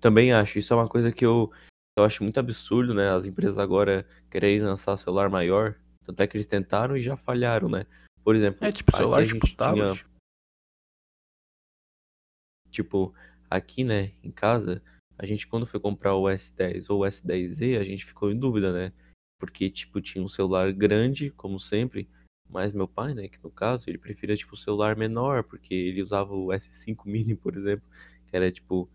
[0.00, 0.58] Também acho.
[0.58, 1.52] Isso é uma coisa que eu,
[1.98, 3.10] eu acho muito absurdo, né?
[3.10, 5.74] As empresas agora quererem lançar celular maior.
[6.04, 7.86] Tanto é que eles tentaram e já falharam, né?
[8.24, 10.06] Por exemplo, É tipo celular tipo gente tinha, tablet.
[12.70, 13.14] tipo,
[13.50, 14.82] aqui, né, em casa,
[15.18, 18.72] a gente quando foi comprar o S10 ou o S10Z, a gente ficou em dúvida,
[18.72, 18.92] né?
[19.40, 22.08] Porque, tipo, tinha um celular grande, como sempre,
[22.48, 26.02] mas meu pai, né, que no caso, ele preferia, tipo, o celular menor, porque ele
[26.02, 27.88] usava o S5 mini, por exemplo,
[28.26, 28.90] que era, tipo,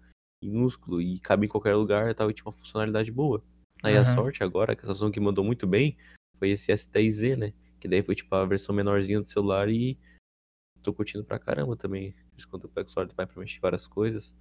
[0.49, 3.43] minúsculo e cabe em qualquer lugar e tal, e tinha uma funcionalidade boa.
[3.81, 4.13] Aí a Aham.
[4.15, 5.97] sorte agora, que a Samsung mandou muito bem,
[6.37, 7.53] foi esse S10Z, né?
[7.79, 9.97] Que daí foi, tipo, a versão menorzinha do celular e
[10.81, 12.11] tô curtindo pra caramba também.
[12.31, 14.35] Por isso quando eu pego o celular do pai pra mexer várias coisas.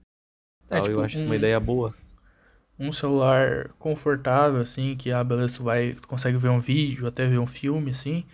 [0.65, 1.95] É, Tal, tipo, eu acho isso uma um- ideia boa.
[2.79, 7.27] Um celular confortável, assim, que, ah, beleza, tu vai, tu consegue ver um vídeo, até
[7.29, 8.25] ver um filme, assim.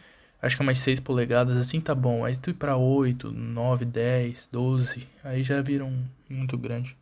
[0.40, 2.24] Acho que umas 6 polegadas, assim, tá bom.
[2.24, 5.92] Aí tu ir pra 8, 9, 10, 12, aí já viram
[6.30, 6.96] muito grande.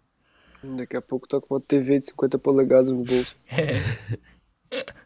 [0.62, 3.34] Daqui a pouco tá com uma TV de 50 polegadas no bolso.
[4.70, 4.96] É,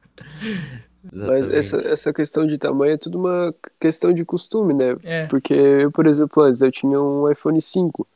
[1.12, 4.96] Mas essa, essa questão de tamanho é tudo uma questão de costume, né?
[5.04, 5.26] é.
[5.28, 8.06] Porque eu, por exemplo, antes eu tinha um iPhone 5.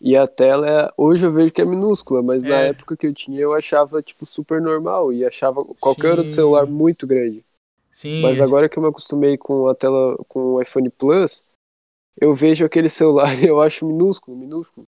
[0.00, 2.68] E a tela, é, hoje eu vejo que é minúscula, mas na É.
[2.68, 6.36] época que eu tinha eu achava, tipo, super normal e achava qualquer outro Sim.
[6.36, 7.44] celular muito grande.
[7.92, 11.42] Sim, Mas agora que eu me acostumei com a tela, com o iPhone Plus,
[12.20, 14.86] eu vejo aquele celular e eu acho minúsculo, minúsculo.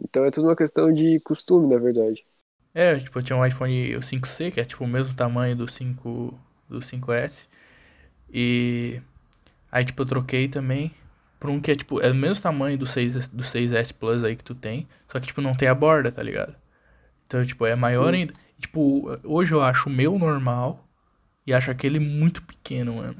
[0.00, 2.26] Então é tudo uma questão de costume, na verdade.
[2.74, 6.38] É, tipo, eu tinha um iPhone 5C, que é tipo o mesmo tamanho do 5
[6.68, 7.48] do 5S.
[8.32, 9.00] E
[9.72, 10.92] aí tipo eu troquei também
[11.40, 14.36] por um que é tipo, é o mesmo tamanho do 6 do 6S Plus aí
[14.36, 16.54] que tu tem, só que tipo não tem a borda, tá ligado?
[17.26, 18.14] Então, tipo, é maior Sim.
[18.14, 18.34] ainda.
[18.60, 20.84] Tipo, hoje eu acho o meu normal
[21.46, 23.16] e acho aquele muito pequeno, mano.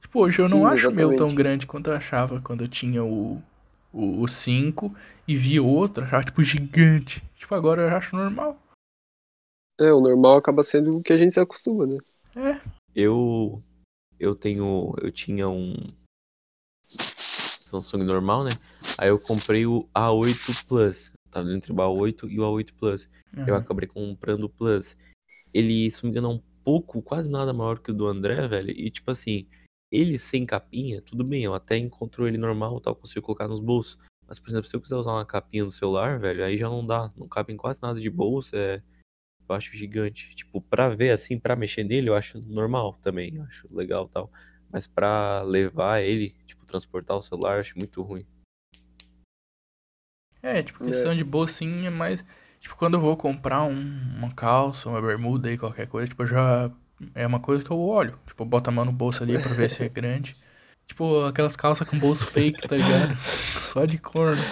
[0.00, 2.68] Tipo, hoje eu não Sim, acho o meu tão grande quanto eu achava quando eu
[2.68, 3.42] tinha o
[3.92, 4.94] o, o 5
[5.26, 7.22] e vi outro, achava tipo gigante.
[7.36, 8.60] Tipo, agora eu acho normal.
[9.80, 11.98] É, o normal acaba sendo o que a gente se acostuma, né?
[12.36, 12.60] É,
[12.94, 13.62] Eu
[14.18, 15.74] eu tenho eu tinha um
[16.82, 18.50] Samsung normal, né?
[19.00, 21.10] Aí eu comprei o A8 Plus.
[21.30, 23.08] Tava entre o A8 e o A8 Plus.
[23.36, 23.56] Eu aham.
[23.56, 24.96] acabei comprando o Plus.
[25.52, 28.46] Ele, se não me engano, é um pouco, quase nada maior que o do André,
[28.46, 28.70] velho.
[28.70, 29.46] E tipo assim,
[29.90, 33.98] ele sem capinha, tudo bem, eu até encontro ele normal, tal, consigo colocar nos bolsos.
[34.26, 36.84] Mas, por exemplo, se eu quiser usar uma capinha no celular, velho, aí já não
[36.86, 37.10] dá.
[37.16, 38.82] Não cabe em quase nada de bolsa, é.
[39.48, 40.34] Eu acho gigante.
[40.34, 43.36] Tipo, pra ver assim, pra mexer nele, eu acho normal também.
[43.36, 44.30] Eu acho legal tal.
[44.72, 48.26] Mas pra levar ele, tipo, transportar o celular, eu acho muito ruim.
[50.42, 52.22] É, tipo, questão de bolsinha, mas,
[52.60, 56.26] tipo, quando eu vou comprar um- uma calça, uma bermuda aí, qualquer coisa, tipo, eu
[56.26, 56.70] já.
[57.14, 58.18] É uma coisa que eu olho.
[58.26, 60.36] Tipo, boto a mão no bolso ali pra ver se é grande.
[60.86, 63.14] Tipo, aquelas calças com bolso fake, tá ligado?
[63.62, 64.42] Só de corno.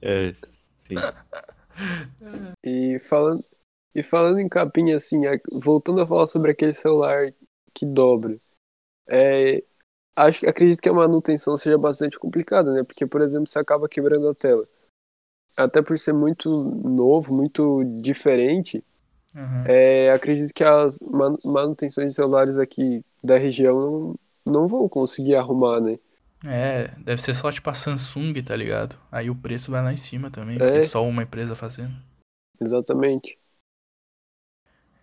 [0.00, 0.32] É,
[0.84, 0.96] sim.
[2.64, 3.44] E falando,
[3.94, 5.22] e falando em capinha, assim,
[5.52, 7.32] voltando a falar sobre aquele celular
[7.74, 8.38] que dobra,
[9.08, 9.62] é,
[10.16, 12.84] acho acredito que a manutenção seja bastante complicada, né?
[12.84, 14.66] Porque, por exemplo, você acaba quebrando a tela.
[15.56, 18.84] Até por ser muito novo, muito diferente,
[19.34, 19.64] Aham.
[19.66, 24.18] é, acredito que as man- manutenções de celulares aqui da região não,
[24.54, 25.98] não vão conseguir arrumar, né?
[26.44, 28.98] É, deve ser só tipo a Samsung, tá ligado?
[29.12, 30.58] Aí o preço vai lá em cima também, É.
[30.58, 31.94] porque é só uma empresa fazendo.
[32.60, 33.38] Exatamente.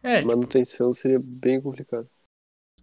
[0.03, 2.09] É, tipo, Manutenção seria bem complicado.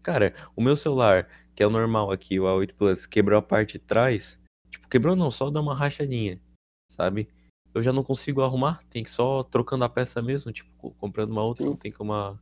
[0.02, 3.72] Cara, o meu celular, que é o normal aqui, o A8 Plus, quebrou a parte
[3.72, 4.38] de trás.
[4.70, 6.40] Tipo, quebrou não, só dá uma rachadinha,
[6.92, 7.28] sabe?
[7.74, 11.30] Eu já não consigo arrumar, tem que só trocando a peça mesmo, tipo, co- comprando
[11.30, 11.70] uma outra, Sim.
[11.70, 12.12] não tem como.
[12.12, 12.38] a-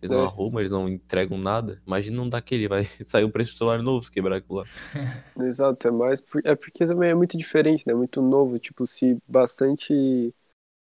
[0.00, 0.26] Eles não É.
[0.26, 1.80] arrumam, eles não entregam nada.
[1.86, 4.64] Imagina não daquele, vai sair o preço do celular novo se quebrar aquilo lá.
[5.40, 7.94] Exato, é mais por- é porque também é muito diferente, né?
[7.94, 10.32] Muito novo, tipo, se bastante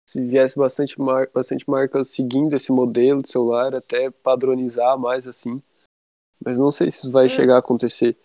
[0.10, 5.62] se viesse bastante mar, bastante marcas seguindo esse modelo de celular, até padronizar mais assim.
[6.46, 7.30] Mas não sei se isso vai É.
[7.30, 8.16] chegar a acontecer.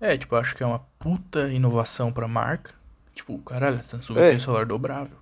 [0.00, 2.72] é, tipo, eu acho que é uma puta inovação pra marca.
[3.14, 4.28] Tipo, caralho, a Samsung É.
[4.28, 5.16] tem um celular dobrável.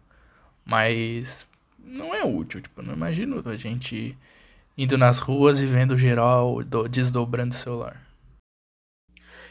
[0.64, 1.44] Mas
[1.78, 4.16] não é útil, tipo, eu não imagino a gente
[4.78, 8.06] indo nas ruas e vendo geral do- desdobrando o celular.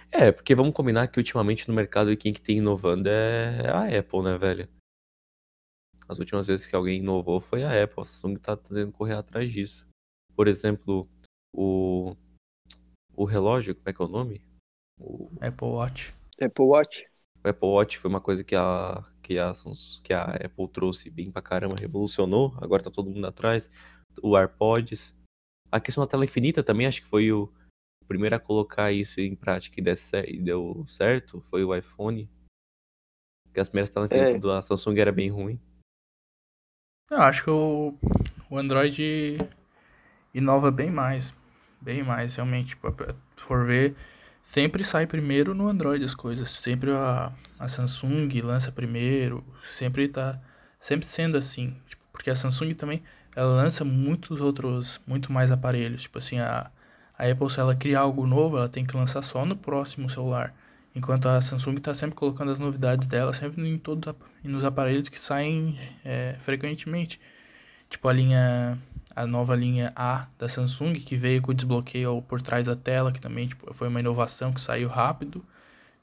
[0.10, 4.22] É, porque vamos combinar que ultimamente no mercado quem que tem inovando é a Apple,
[4.24, 4.70] né, velho?
[6.08, 8.02] As últimas vezes que alguém inovou foi a Apple.
[8.02, 9.86] A Samsung tá tentando correr atrás disso.
[10.34, 11.10] Por exemplo,
[11.54, 12.16] o,
[13.14, 14.42] o relógio, como é que é o nome?
[14.98, 16.16] O, Apple Watch.
[16.42, 17.06] Apple Watch?
[17.44, 19.54] o Apple Watch foi uma coisa que a, que, a,
[20.02, 22.54] que a Apple trouxe bem pra caramba, revolucionou.
[22.62, 23.70] Agora tá todo mundo atrás.
[24.24, 25.17] O AirPods.
[25.72, 27.52] A questão da tela infinita também, acho que foi o
[28.08, 31.42] primeiro a colocar isso em prática e deu cer- e deu certo.
[31.42, 32.30] Foi o iPhone.
[33.46, 34.40] Porque as primeiras telas infinitas É.
[34.40, 35.60] da Samsung era bem ruim.
[37.10, 37.98] Eu acho que o,
[38.50, 39.38] o Android
[40.34, 41.34] inova bem mais.
[41.82, 42.70] Bem mais, realmente.
[42.70, 42.90] Tipo,
[43.36, 43.96] se for ver,
[44.44, 46.52] sempre sai primeiro no Android as coisas.
[46.52, 49.44] Sempre a, a Samsung lança primeiro.
[49.76, 50.42] Sempre tá.
[50.80, 51.76] Sempre sendo assim.
[51.88, 53.04] Tipo, porque a Samsung também
[53.38, 55.00] ela lança muitos outros.
[55.06, 56.02] Muito mais aparelhos.
[56.02, 56.72] Tipo assim, a,
[57.16, 60.56] a Apple, se ela criar algo novo, ela tem que lançar só no próximo celular.
[60.96, 64.12] Enquanto a Samsung tá sempre colocando as novidades dela, sempre em todos
[64.44, 67.22] nos aparelhos que saem é, frequentemente.
[67.90, 68.80] Tipo a linha.
[69.16, 73.12] A nova linha A da Samsung, que veio com o desbloqueio por trás da tela,
[73.12, 75.44] que também tipo, foi uma inovação que saiu rápido.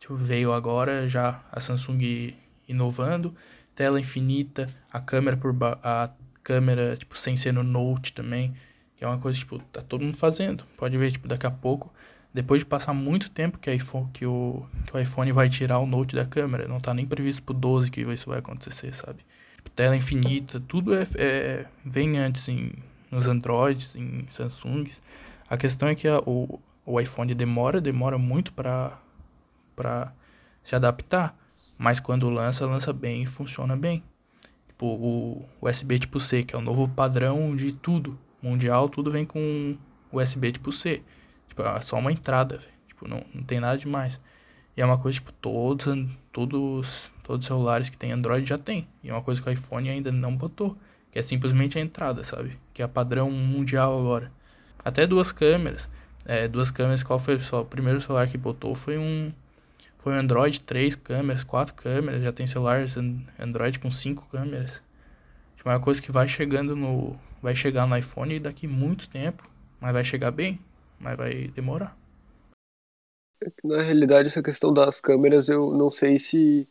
[0.00, 2.34] Tipo, veio agora já a Samsung
[2.68, 3.34] inovando.
[3.74, 6.10] Tela infinita, a câmera por a
[6.44, 8.54] câmera tipo sem ser no Note também,
[8.96, 10.64] que é uma coisa tipo, tá todo mundo fazendo.
[10.76, 11.92] Pode ver, tipo, daqui a pouco,
[12.32, 15.86] depois de passar muito tempo que, iPhone, que, o, que o iPhone vai tirar o
[15.86, 19.24] Note da câmera, não tá nem previsto pro 12 que isso vai acontecer, sabe?
[19.56, 22.72] Tipo, tela infinita, tudo é, é- vem antes em,
[23.10, 25.00] nos Androids, em Samsungs.
[25.48, 28.98] A questão é que a- o, o iPhone demora, demora muito para
[29.76, 30.12] para
[30.62, 31.36] se adaptar.
[31.78, 34.02] Mas quando lança, lança bem e funciona bem.
[34.74, 38.18] Tipo, o USB tipo C, que é o novo padrão de tudo.
[38.42, 39.76] Mundial, tudo vem com
[40.12, 41.00] USB tipo C.
[41.48, 42.70] Tipo, é só uma entrada, véio.
[42.88, 44.20] Tipo, não, não tem nada demais.
[44.76, 45.86] E é uma coisa, tipo, todos,
[46.32, 48.88] todos, todos os celulares que tem Android já tem.
[49.02, 50.76] E é uma coisa que o iPhone ainda não botou.
[51.12, 52.58] Que é simplesmente a entrada, sabe?
[52.72, 54.32] Que é padrão mundial agora.
[54.84, 55.88] Até duas câmeras.
[56.24, 58.74] É, duas câmeras, qual foi o primeiro celular que botou?
[58.74, 59.32] Foi um
[60.04, 62.94] foi um Android, três câmeras, quatro câmeras, já tem celulares
[63.38, 64.82] Android com cinco câmeras.
[65.56, 67.18] Tipo, é uma coisa que vai chegando no.
[67.40, 69.48] Vai chegar no iPhone daqui muito tempo.
[69.80, 70.60] Mas vai chegar bem.
[71.00, 71.96] Mas vai demorar.
[73.62, 76.68] Na realidade, essa questão das câmeras eu não sei se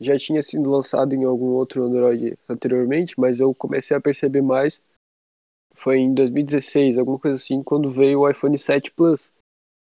[0.00, 4.80] já tinha sido lançado em algum outro Android anteriormente, mas eu comecei a perceber mais.
[5.74, 9.32] Foi em 2016, alguma coisa assim, quando veio o iPhone 7 Plus,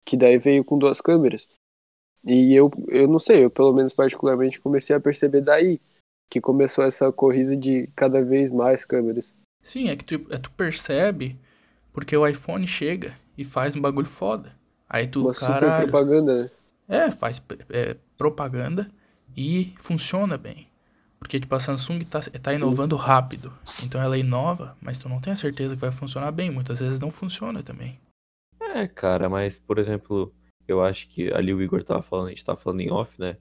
[0.06, 1.46] que daí veio com duas câmeras.
[2.24, 5.80] E eu, eu não sei, eu pelo menos particularmente comecei a perceber daí
[6.30, 9.34] que começou essa corrida de cada vez mais câmeras.
[9.62, 11.36] Sim, é que tu, é, tu percebe
[11.92, 14.52] porque o iPhone chega e faz um bagulho foda.
[14.88, 16.50] Aí tu, Uma caralho, super propaganda, né?
[16.88, 18.90] É, faz é, propaganda
[19.36, 20.68] e funciona bem.
[21.18, 23.50] Porque, tipo, a Samsung tá, tá inovando rápido.
[23.82, 26.50] Então ela inova, mas tu não tem a certeza que vai funcionar bem.
[26.50, 27.98] Muitas vezes não funciona também.
[28.60, 30.34] É, cara, mas, por exemplo,
[30.66, 33.36] eu acho que ali o Igor tava falando, a gente tava falando em off, né?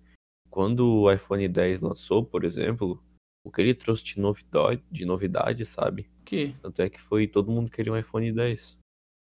[0.50, 3.02] Quando o iPhone 10 lançou, por exemplo,
[3.44, 6.10] o que ele trouxe de novidade, de novidade sabe?
[6.24, 6.56] Que?
[6.62, 8.78] Tanto é que foi todo mundo queria um iPhone 10.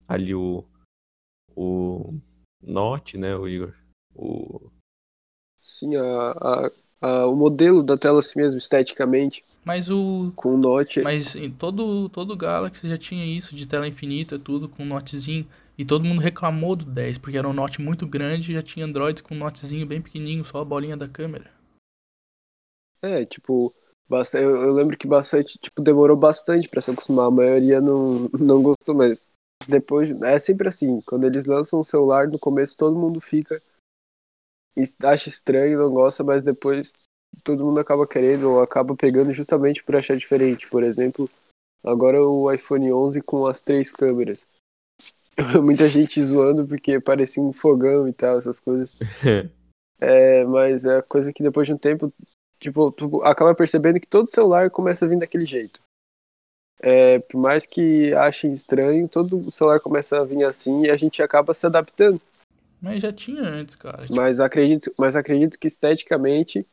[0.06, 0.64] Ali o
[1.56, 2.14] o
[2.62, 3.74] Note, né, o Igor?
[4.14, 4.70] O
[5.60, 6.70] Sim, a, a,
[7.00, 9.44] a, o modelo da tela assim mesmo esteticamente.
[9.64, 11.02] Mas o com o Note.
[11.02, 15.46] Mas em todo todo Galaxy já tinha isso de tela infinita, tudo com Notezinho.
[15.78, 18.84] E todo mundo reclamou do 10, porque era um Note muito grande e já tinha
[18.84, 21.56] Androids com um Notezinho bem pequenininho, só a bolinha da câmera.
[23.00, 23.72] É, tipo,
[24.34, 27.26] eu, lembro que bastante, tipo, demorou bastante para se acostumar.
[27.26, 29.28] A maioria não, não gostou, mas
[29.68, 30.10] depois.
[30.22, 33.62] É sempre assim, quando eles lançam um celular, no começo todo mundo fica.
[35.04, 36.92] acha estranho, não gosta, mas depois
[37.44, 40.68] todo mundo acaba querendo ou acaba pegando justamente por achar diferente.
[40.68, 41.30] Por exemplo,
[41.84, 44.44] agora o iPhone 11 com as três câmeras.
[45.62, 48.92] muita gente zoando porque parecia um fogão e tal, essas coisas.
[50.00, 52.12] é, mas é coisa que depois de um tempo,
[52.58, 55.80] tipo, tu acaba percebendo que todo celular começa a vir daquele jeito.
[56.80, 61.22] É, por mais que achem estranho, todo celular começa a vir assim e a gente
[61.22, 62.20] acaba se adaptando.
[62.80, 64.02] Mas já tinha antes, cara.
[64.02, 64.14] Tipo...
[64.14, 66.64] Mas, acredito, mas acredito que esteticamente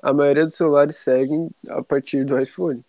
[0.00, 2.84] a maioria dos celulares seguem a partir do iPhone.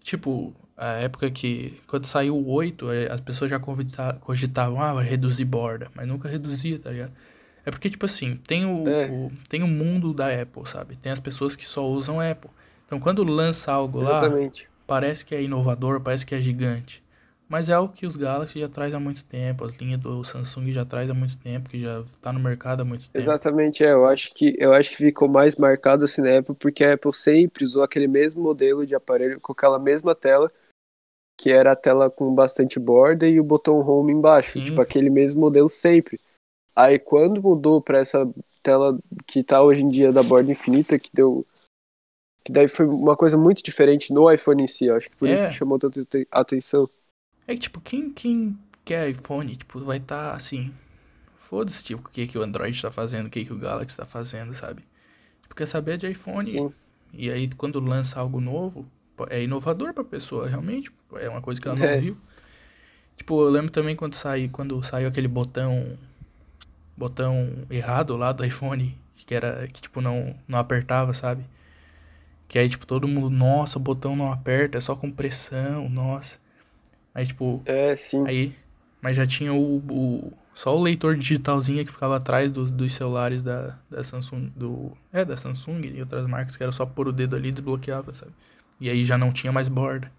[0.00, 5.04] Tipo, a época que, quando saiu o 8, é, as pessoas já cogitavam, ah, vai
[5.04, 7.12] reduzir borda, mas nunca reduzia, tá ligado?
[7.64, 9.08] É porque, tipo assim, tem o, é.
[9.08, 10.96] o, tem o mundo da Apple, sabe?
[10.96, 12.50] Tem as pessoas que só usam Apple.
[12.86, 14.64] Então, quando lança algo Exatamente.
[14.64, 17.02] lá, parece que é inovador, parece que é gigante.
[17.48, 20.72] Mas é algo que os Galaxy já traz há muito tempo, as linhas do Samsung
[20.72, 23.18] já traz há muito tempo, que já tá no mercado há muito tempo.
[23.18, 23.92] Exatamente, é.
[23.92, 27.14] Eu acho que, eu acho que ficou mais marcado assim na Apple, porque a Apple
[27.14, 30.50] sempre usou aquele mesmo modelo de aparelho com aquela mesma tela
[31.42, 34.64] que era a tela com bastante borda e o botão home embaixo, Sim.
[34.64, 36.20] tipo aquele mesmo modelo sempre.
[36.74, 41.10] Aí quando mudou para essa tela que tá hoje em dia da borda infinita, que
[41.12, 41.44] deu
[42.44, 45.34] que daí foi uma coisa muito diferente no iPhone em si, acho que por é.
[45.34, 46.00] isso que chamou tanta
[46.30, 46.88] atenção.
[47.48, 50.72] É que tipo, quem quem quer iPhone, tipo, vai estar tá, assim,
[51.40, 54.06] foda-se tipo, o que que o Android tá fazendo, o que que o Galaxy tá
[54.06, 54.84] fazendo, sabe?
[55.42, 56.48] Tipo, quer saber de iPhone.
[56.48, 56.72] Sim.
[57.12, 58.86] E aí quando lança algo novo,
[59.28, 60.90] é inovador pra pessoa, realmente.
[61.14, 61.96] É uma coisa que ela não é.
[61.96, 62.16] viu.
[63.16, 65.98] Tipo, eu lembro também quando saiu, quando saiu aquele botão
[66.96, 68.96] botão errado lá do iPhone,
[69.26, 71.44] que era que tipo não não apertava, sabe?
[72.48, 76.38] Que aí tipo todo mundo, nossa, o botão não aperta, é só com pressão, nossa.
[77.14, 78.26] Aí tipo, é, sim.
[78.26, 78.54] Aí,
[79.00, 83.42] mas já tinha o, o só o leitor digitalzinho que ficava atrás do, dos celulares
[83.42, 87.12] da, da Samsung, do é da Samsung e outras marcas que era só pôr o
[87.12, 88.32] dedo ali e desbloqueava, sabe?
[88.80, 90.10] E aí já não tinha mais borda.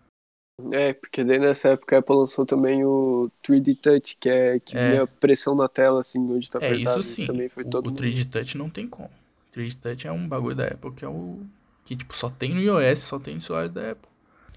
[0.71, 4.77] É, porque daí nessa época a Apple lançou também o 3D Touch, que é que
[4.77, 4.91] é.
[4.91, 6.99] vinha pressão na tela, assim, onde tá apertado.
[6.99, 7.25] É, isso sim.
[7.25, 9.09] também foi o, todo o 3D Touch não tem como.
[9.09, 11.41] O 3D Touch é um bagulho da Apple que é o...
[11.83, 14.09] Que, tipo, só tem no iOS, só tem no celular da Apple.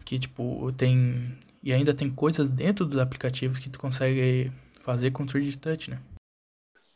[0.04, 1.36] Que, tipo, tem...
[1.62, 5.90] E ainda tem coisas dentro dos aplicativos que tu consegue fazer com o 3D Touch,
[5.90, 5.98] né?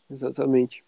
[0.08, 0.84] Exatamente.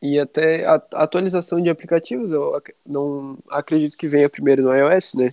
[0.00, 5.28] E até a atualização de aplicativos, eu não acredito que venha primeiro no iOS, né?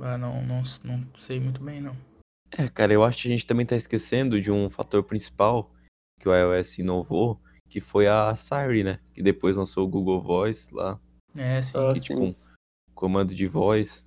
[0.00, 1.96] Ah, não, não, não sei muito bem, não.
[2.56, 5.70] É, cara, eu acho que a gente também tá esquecendo de um fator principal
[6.20, 9.00] que o iOS inovou, que foi a Siri, né?
[9.14, 11.00] Que depois lançou o Google Voice lá,
[11.36, 11.72] É, sim.
[11.74, 12.06] Ah, que sim.
[12.08, 12.34] tipo um
[12.94, 14.06] comando de voz.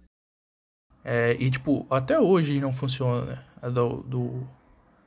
[1.03, 3.45] É, e tipo, até hoje não funciona, né?
[3.61, 4.47] A do, do,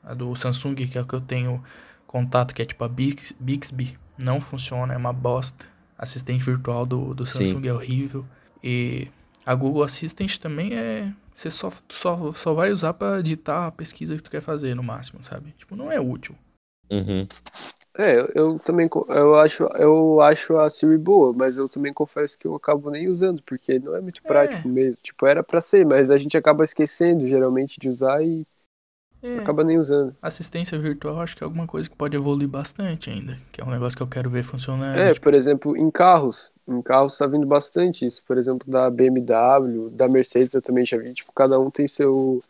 [0.03, 1.62] a do Samsung, que é o que eu tenho
[2.07, 5.65] contato, que é tipo a Bix, Bixby, não funciona, é uma bosta.
[5.97, 7.47] Assistente virtual do, do Sim.
[7.47, 8.25] Samsung é horrível.
[8.62, 9.09] E
[9.47, 11.12] a Google Assistant também é.
[11.37, 14.83] Você só, só, só vai usar pra digitar a pesquisa que tu quer fazer no
[14.83, 15.53] máximo, sabe?
[15.59, 16.37] Tipo, não é útil.
[16.91, 17.27] Uhum.
[17.97, 22.37] É, eu- eu também eu acho, eu acho a Siri boa, mas eu também confesso
[22.39, 24.99] que eu acabo nem usando, porque não é muito prático mesmo.
[25.03, 28.45] Tipo, era pra ser, mas a gente acaba esquecendo geralmente de usar e
[29.25, 30.14] É, acaba nem usando.
[30.20, 33.39] assistência virtual acho que é alguma coisa que pode evoluir bastante ainda.
[33.51, 34.99] Que é um negócio que eu quero ver funcionando.
[34.99, 36.53] É, tipo, por exemplo, em carros.
[36.68, 38.22] Em carros tá vindo bastante isso.
[38.25, 41.14] Por exemplo, da BMW, da Mercedes eu também já vi.
[41.14, 42.43] Tipo, cada um tem seu,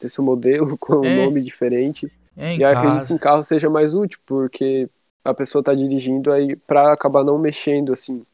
[0.00, 1.16] tem seu modelo com um É.
[1.24, 2.10] nome diferente.
[2.36, 4.88] é em E eu acredito que em carro seja mais útil, porque
[5.24, 8.24] a pessoa tá dirigindo aí pra acabar não mexendo assim.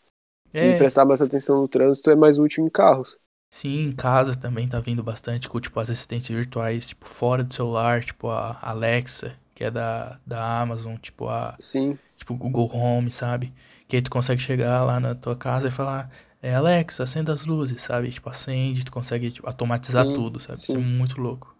[0.54, 3.18] E É, prestar mais atenção no trânsito é mais útil em carros.
[3.50, 7.54] Sim, em casa também tá vindo bastante com, tipo, as assistentes virtuais, tipo, fora do
[7.54, 13.10] celular, tipo, a Alexa, que é da, da Amazon, tipo, a, Sim, tipo, Google Home,
[13.10, 13.52] sabe?
[13.88, 16.10] Que aí tu consegue chegar lá na tua casa e falar,
[16.42, 18.10] é, Alexa, acenda as luzes, sabe?
[18.10, 20.58] Tipo, acende, tu consegue, tipo, automatizar Sim, tudo, sabe?
[20.60, 20.84] Isso é sim.
[20.84, 21.56] muito louco.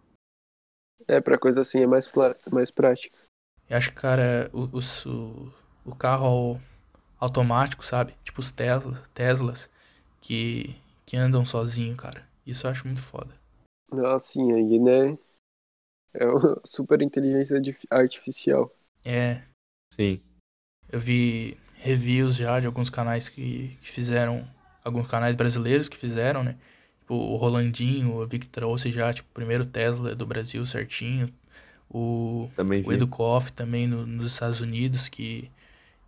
[1.08, 2.10] é pra coisa assim, é mais,
[2.52, 3.16] mais prática.
[3.68, 4.80] Eu acho que, cara, o, o,
[5.10, 5.52] o,
[5.84, 6.60] o carro
[7.18, 8.14] automático, sabe?
[8.24, 9.68] Tipo, os Tesla, Teslas,
[10.20, 10.76] que,
[11.06, 12.28] que andam sozinho, cara.
[12.46, 13.34] Isso eu acho muito foda.
[14.14, 15.18] Assim, aí, né?
[16.14, 18.72] É uma super inteligência artif- artificial.
[19.04, 19.42] É,
[19.92, 20.22] Sim.
[20.90, 24.48] Eu vi reviews já de alguns canais que, que fizeram,
[24.84, 26.56] alguns canais brasileiros que fizeram, né?
[27.00, 31.32] Tipo, o Rolandinho, eu vi que trouxe já, tipo, o primeiro Tesla do Brasil certinho.
[31.90, 32.92] O, Também o vi.
[32.92, 35.50] EduCoff também no- nos Estados Unidos, que,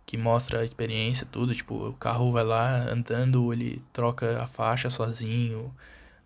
[0.09, 1.53] que mostra a experiência, tudo.
[1.53, 5.71] Tipo, o carro vai lá andando, ele troca a faixa sozinho.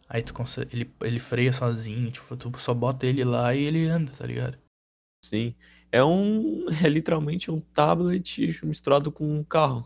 [0.07, 3.85] Aí tu consegue, ele, ele freia sozinho, tipo, tu só bota ele lá e ele
[3.87, 4.57] anda, tá ligado?
[5.25, 5.53] Sim.
[5.91, 6.65] É um.
[6.81, 9.85] É literalmente um tablet misturado com um carro.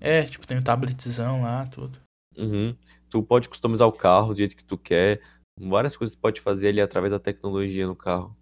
[0.00, 2.00] É, tipo, tem um tabletzão lá, tudo.
[2.36, 2.76] Uhum.
[3.08, 5.22] Tu pode customizar o carro do jeito que tu quer.
[5.56, 8.36] Várias coisas tu pode fazer ali através da tecnologia no carro.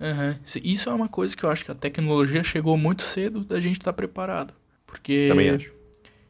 [0.00, 0.38] Aham.
[0.62, 3.78] Isso- é uma coisa que eu acho que a tecnologia chegou muito cedo da gente
[3.78, 4.54] estar preparado.
[4.86, 5.72] Porque, Também acho.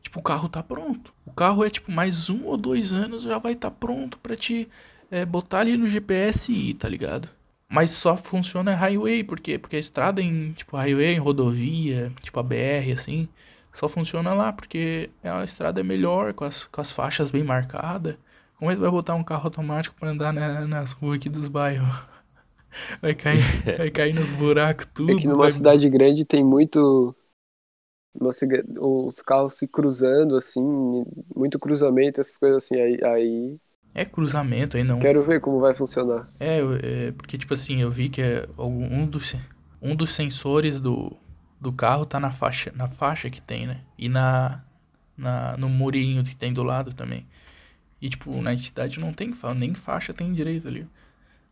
[0.03, 1.13] tipo, o carro tá pronto.
[1.27, 4.69] O carro é, tipo, mais um ou dois anos já vai estar pronto pra te
[5.11, 7.29] é, botar ali no GPS e ir, tá ligado?
[7.69, 9.59] Mas só funciona highway, por quê?
[9.59, 13.29] Porque a estrada em, tipo, highway, em rodovia, tipo a BR, assim,
[13.75, 18.17] só funciona lá, porque a estrada é melhor, com as, com as faixas bem marcadas.
[18.57, 21.47] Como é que vai botar um carro automático pra andar na- nas ruas aqui dos
[21.47, 21.89] bairros?
[23.03, 23.43] Vai cair,
[23.77, 25.11] vai cair nos buracos tudo.
[25.11, 27.13] É que numa vai- cidade grande tem muito.
[28.33, 30.63] ciga- os carros se cruzando, assim,
[31.35, 32.77] muito cruzamento, essas coisas assim.
[32.81, 33.61] Aí, aí
[33.95, 35.07] É cruzamento aí não.
[35.07, 36.29] quero ver como vai funcionar.
[36.41, 36.59] É,
[37.09, 39.35] é, porque tipo assim, eu vi que é um dos,
[39.83, 41.17] um dos sensores do,
[41.61, 43.81] do carro tá na faixa, na faixa que tem, né?
[43.99, 44.63] E na,
[45.17, 47.27] na no murinho que tem do lado também.
[48.01, 50.89] E tipo, na cidade não tem nem faixa tem direito ali.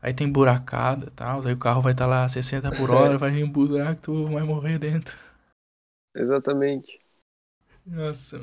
[0.07, 3.29] Aí tem buracada e tal, aí o carro vai estar lá 60 por hora, vai
[3.33, 5.19] vir um buraco, tu vai morrer dentro.
[6.15, 7.01] Exatamente.
[7.85, 8.41] Nossa.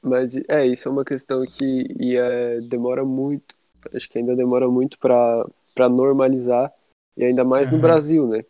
[0.00, 3.54] Mas é, isso é uma questão que e, é, demora muito.
[3.94, 5.44] Acho que ainda demora muito pra
[5.74, 6.72] pra normalizar.
[7.14, 7.82] E ainda mais no Aham.
[7.82, 8.42] Brasil, né?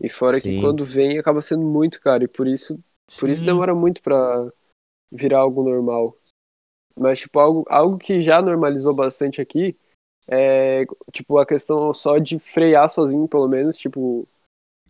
[0.00, 0.60] E fora que Sim.
[0.60, 2.24] quando vem acaba sendo muito caro.
[2.24, 2.82] E por isso,
[3.20, 4.50] por isso demora muito pra
[5.12, 6.16] virar algo normal.
[6.98, 9.78] Mas, tipo, algo, algo que já normalizou bastante aqui
[10.28, 13.76] é, tipo, a questão só de frear sozinho, pelo menos.
[13.76, 14.28] Tipo,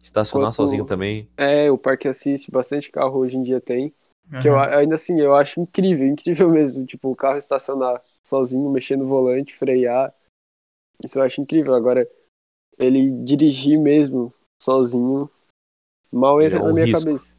[0.02, 1.28] Estacionar Quanto- sozinho também.
[1.36, 3.92] é, o Parque Assiste, bastante carro hoje em dia tem.
[4.42, 6.84] Que eu, ainda assim, eu acho incrível, incrível mesmo.
[6.86, 10.14] Tipo, o carro estacionar sozinho, mexer no volante, frear.
[11.02, 11.74] Isso eu acho incrível.
[11.74, 12.08] Agora,
[12.78, 14.32] ele dirigir mesmo,
[14.62, 15.28] sozinho,
[16.12, 17.04] mal entra Já é na um minha risco.
[17.04, 17.36] cabeça.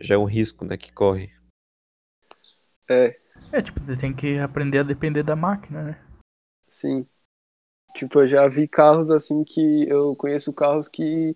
[0.00, 1.30] Já é um risco, né, que corre.
[2.90, 3.18] É,
[3.52, 6.04] É, tipo, você tem que aprender a depender da máquina, né?
[6.68, 7.06] sim.
[7.94, 11.34] Tipo, eu já vi carros assim que eu conheço carros que,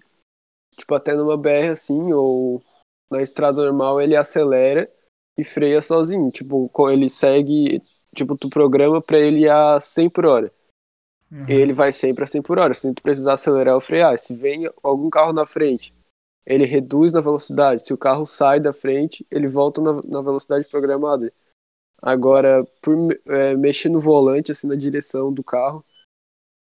[0.76, 2.62] tipo, até numa BR assim, ou
[3.11, 4.90] na estrada normal, ele acelera
[5.36, 6.30] e freia sozinho.
[6.30, 7.82] Tipo, ele segue,
[8.14, 10.52] tipo, tu programa pra ele ir a 100 por hora.
[11.28, 11.44] Uhum.
[11.48, 12.72] ele vai sempre a 100 por hora.
[12.72, 15.92] Se tu precisar acelerar ou frear, se vem algum carro na frente,
[16.46, 17.82] ele reduz na velocidade.
[17.82, 21.32] Se o carro sai da frente, ele volta na, na velocidade programada.
[22.00, 22.96] Agora, por
[23.26, 25.84] é, mexer no volante, assim, na direção do carro,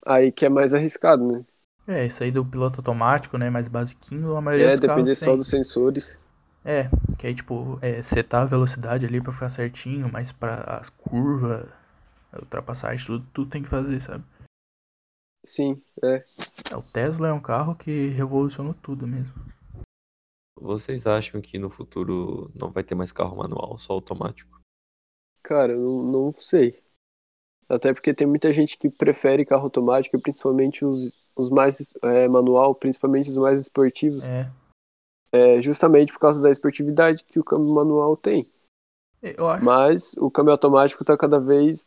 [0.06, 1.44] aí que é mais arriscado, né?
[1.86, 3.50] É, isso aí do piloto automático, né?
[3.50, 5.28] Mais basiquinho, a maioria É, dos carros depender tem.
[5.28, 6.18] só dos sensores.
[6.64, 6.88] É,
[7.18, 11.68] que aí, tipo, é, setar a velocidade ali pra ficar certinho, mas pra as curvas,
[12.32, 14.24] a ultrapassagem, tudo, tudo tem que fazer, sabe?
[15.44, 16.22] Sim, é.
[16.70, 19.32] É, O Tesla é um carro que revolucionou tudo mesmo.
[20.58, 24.62] Vocês acham que no futuro não vai ter mais carro manual, só automático?
[25.42, 26.82] Cara, eu não, não sei.
[27.72, 32.74] Até porque tem muita gente que prefere carro automático, principalmente os, os mais é, manual,
[32.74, 34.50] principalmente os mais esportivos, É,
[35.32, 38.46] é, justamente por causa da esportividade que o câmbio manual tem.
[39.22, 39.64] eu acho.
[39.64, 41.86] Mas o câmbio automático tá cada vez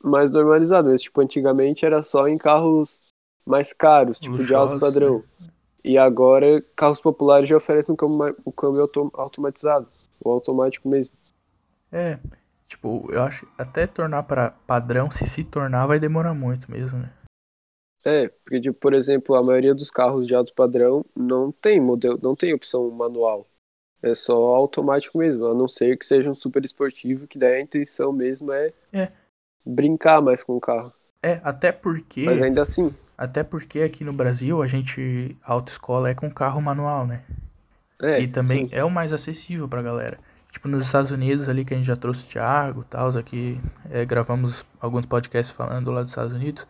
[0.00, 0.88] mais normalizado.
[0.88, 3.00] Mas, tipo, antigamente era só em carros
[3.44, 5.24] mais caros, tipo de alto padrão.
[5.82, 9.88] E agora carros populares já oferecem um câmbio, um câmbio auto- automatizado,
[10.22, 11.16] ou automático mesmo.
[11.90, 12.20] É,
[12.66, 17.10] tipo, eu acho até tornar pra padrão, se se tornar, vai demorar muito mesmo, né?
[18.04, 22.18] É, porque, tipo, por exemplo, a maioria dos carros de alto padrão não tem modelo,
[22.22, 23.48] não tem opção manual.
[24.02, 27.60] É só automático mesmo, a não ser que seja um super esportivo, que daí a
[27.62, 29.10] intenção mesmo é, É.
[29.66, 30.92] brincar mais com o carro.
[31.22, 36.10] É, até porque, Mas ainda assim, até porque aqui no Brasil a gente, a autoescola
[36.10, 37.24] é com carro manual, né?
[38.02, 38.68] é, e também sim.
[38.72, 40.18] é o mais acessível pra galera.
[40.54, 43.60] Tipo, nos Estados Unidos ali que a gente já trouxe o Thiago e tal, aqui
[43.90, 46.64] é, gravamos alguns podcasts falando lá dos Estados Unidos.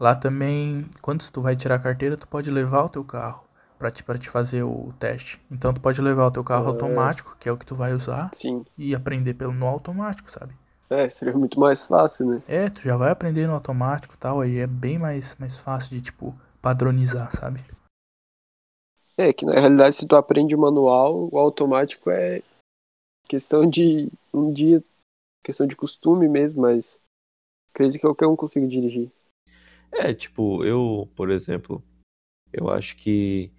[0.00, 3.44] Lá também, quando tu vai tirar a carteira, tu pode levar o teu carro
[3.78, 5.38] pra te, pra te fazer o teste.
[5.50, 6.68] Então tu pode levar o teu carro Ah.
[6.68, 8.64] automático, que é o que tu vai usar, Sim.
[8.76, 10.54] e aprender pelo no automático, sabe?
[10.88, 12.38] É, seria muito mais fácil, né?
[12.48, 15.90] É, tu já vai aprender no automático e tal, aí é bem mais, mais fácil
[15.90, 17.60] de, tipo, padronizar, sabe?
[19.18, 22.40] É, que na realidade se tu aprende o manual, o automático é
[23.28, 24.82] questão de um dia,
[25.44, 26.98] questão de costume mesmo, mas
[27.72, 29.10] acredito que qualquer um consiga dirigir.
[29.92, 31.82] É, tipo, eu, por exemplo,
[32.52, 33.52] eu acho que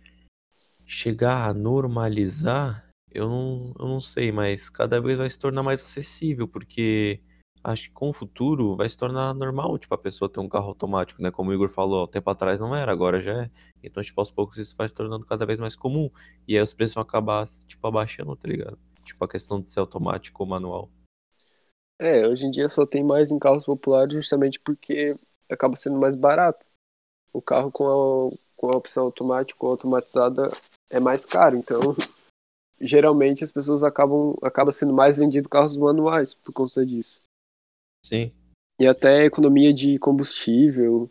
[0.85, 5.81] chegar a normalizar, eu não, eu não sei, mas cada vez vai se tornar mais
[5.83, 7.21] acessível, porque
[7.63, 10.69] acho que com o futuro vai se tornar normal, tipo, a pessoa ter um carro
[10.69, 11.31] automático, né?
[11.31, 13.51] Como o Igor falou, há tempo atrás não era, agora já é.
[13.83, 16.09] Então, tipo, aos poucos isso vai se tornando cada vez mais comum.
[16.47, 18.77] E aí os preços vão acabar, tipo, abaixando, tá ligado?
[19.07, 20.89] Tipo, a questão de ser automático ou manual.
[21.99, 25.15] É, hoje em dia só tem mais em carros populares justamente porque
[25.49, 26.65] acaba sendo mais barato.
[27.33, 30.47] O carro com a, com a opção automática ou automatizada
[30.89, 31.79] é mais caro, então
[32.79, 37.21] geralmente as pessoas acabam acaba sendo mais vendido carros manuais por conta disso.
[38.05, 38.31] Sim.
[38.79, 41.09] E até economia de combustível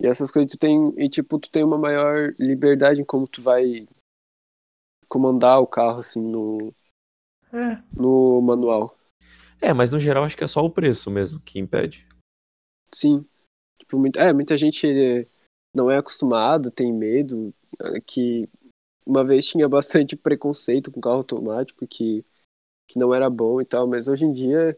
[0.00, 3.40] e essas coisas tu tem e tipo tu tem uma maior liberdade em como tu
[3.40, 3.86] vai
[5.08, 6.74] comandar o carro assim no
[8.40, 8.96] no manual.
[9.60, 12.06] É, mas no geral acho que é só o preço mesmo que impede.
[12.92, 13.24] Sim.
[13.78, 15.24] Tipo, muita, é, muita gente eh,
[15.74, 18.48] não é acostumada, tem medo, eh, que
[19.06, 22.24] uma vez tinha bastante preconceito com carro automático, que,
[22.88, 24.76] que não era bom e tal, mas hoje em dia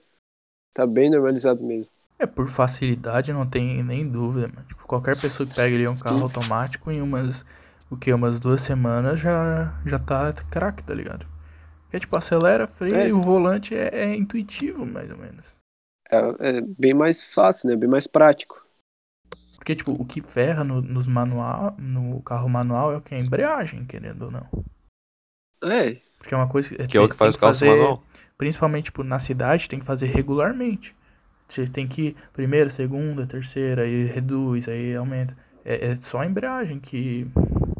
[0.74, 1.90] tá bem normalizado mesmo.
[2.18, 4.66] é por facilidade, não tem nem dúvida, mano.
[4.66, 7.44] Tipo, qualquer pessoa que pega ali um carro automático em umas,
[7.90, 11.33] o que, umas duas semanas já, já tá craque, tá ligado?
[11.94, 13.08] Porque, tipo, acelera, freia É.
[13.08, 15.44] e o volante é, é intuitivo, mais ou menos.
[16.10, 17.76] É, é bem mais fácil, né?
[17.76, 18.66] Bem mais prático.
[19.54, 23.14] Porque, tipo, o que ferra no, nos manual, no carro manual é o que?
[23.14, 24.48] A embreagem, querendo ou não.
[25.62, 28.02] É, Porque é uma coisa Que é o que faz o carro ser manual.
[28.36, 30.96] Principalmente, tipo, na cidade, tem que fazer regularmente.
[31.48, 35.36] Você tem que ir primeira, segunda, terceira, aí reduz, aí aumenta.
[35.64, 37.24] É, é só a embreagem que,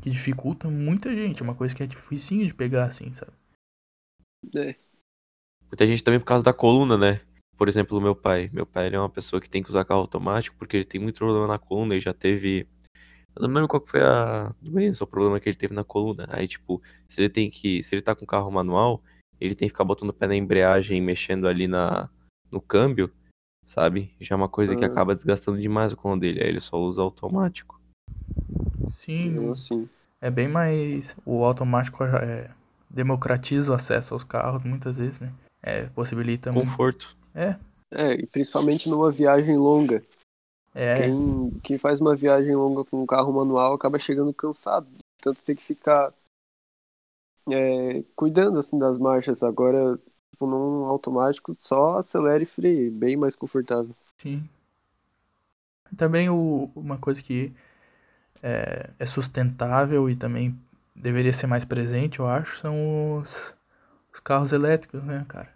[0.01, 1.43] que dificulta muita gente.
[1.43, 3.33] É uma coisa que é dificinho de pegar assim, sabe?
[4.55, 4.75] É.
[5.67, 7.21] Muita gente também por causa da coluna, né?
[7.57, 8.51] Por exemplo, o meu pai.
[8.53, 11.01] Meu pai ele é uma pessoa que tem que usar carro automático porque ele tem
[11.01, 12.67] muito problema na coluna e já teve.
[13.35, 16.27] Eu não lembro qual que foi a doença, o problema que ele teve na coluna.
[16.31, 17.83] Aí, tipo, se ele tem que.
[17.83, 19.03] Se ele tá com carro manual,
[19.41, 22.09] ele tem que ficar botando o pé na embreagem e mexendo ali na,
[22.51, 23.11] no câmbio,
[23.67, 24.15] sabe?
[24.21, 24.89] Já é uma coisa que Ah.
[24.89, 26.41] acaba desgastando demais a coluna dele.
[26.43, 27.81] Aí ele só usa automático.
[28.93, 29.89] Sim, assim.
[30.21, 31.17] é bem mais.
[31.25, 32.51] O automático é,
[32.95, 35.33] democratiza o acesso aos carros muitas vezes, né?
[35.63, 36.69] É, possibilita muito.
[36.69, 37.17] Conforto.
[37.35, 37.57] É,
[37.91, 40.03] É, e principalmente numa viagem longa.
[40.75, 41.03] é.
[41.03, 44.87] Quem, quem faz uma viagem longa com um carro manual acaba chegando cansado.
[45.21, 46.13] Tanto tem que ficar
[47.51, 49.43] é, cuidando assim das marchas.
[49.43, 49.99] Agora,
[50.31, 52.91] tipo, num automático, só acelera e freia.
[52.91, 53.95] Bem mais confortável.
[54.19, 54.49] Sim.
[55.97, 57.53] Também o, uma coisa que
[58.43, 60.59] é, é sustentável e também
[60.95, 63.55] deveria ser mais presente, eu acho, são os,
[64.13, 65.53] os carros elétricos, né, cara?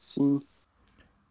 [0.00, 0.42] Sim,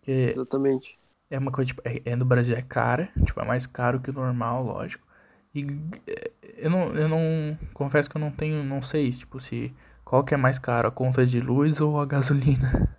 [0.02, 0.98] Que exatamente.
[1.30, 4.10] é uma coisa, tipo, é, é no Brasil é cara, tipo, é mais caro que
[4.12, 5.08] o normal, lógico.
[5.56, 5.66] E
[6.08, 9.74] é, eu não, eu não, confesso que eu não tenho, não sei, tipo, se
[10.06, 12.98] Qual que é mais caro, a conta de luz ou a gasolina?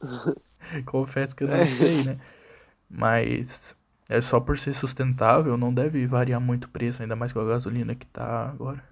[0.86, 2.18] Confesso que eu não sei, né?
[2.88, 3.76] Mas
[4.10, 7.46] é só por ser sustentável, não deve variar muito o preço, ainda mais com a
[7.46, 8.84] gasolina que tá agora.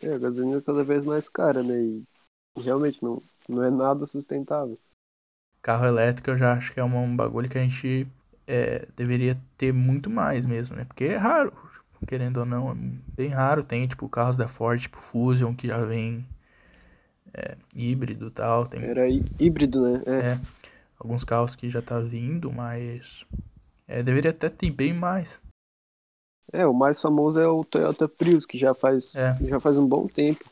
[0.00, 1.74] É, a gasolina é cada vez mais cara, né?
[1.82, 2.04] E
[2.62, 4.78] realmente não, não é nada sustentável.
[5.62, 8.06] Carro elétrico eu já acho que é um bagulho que a gente
[8.46, 10.84] é, deveria ter muito mais mesmo, né?
[10.84, 11.52] Porque é raro,
[12.06, 12.74] querendo ou não, é
[13.16, 13.62] bem raro.
[13.62, 16.26] Tem, tipo, carros da Ford, tipo Fusion, que já vem
[17.34, 18.66] é, híbrido e tal.
[18.66, 20.02] Tem, Era hí- híbrido, né?
[20.06, 20.20] É.
[20.20, 20.38] é,
[20.98, 23.26] alguns carros que já tá vindo, mas
[23.86, 25.40] é, deveria até ter bem mais.
[26.52, 29.34] É, o mais famoso é o Toyota Prius, que já faz, É.
[29.46, 30.44] já faz um bom tempo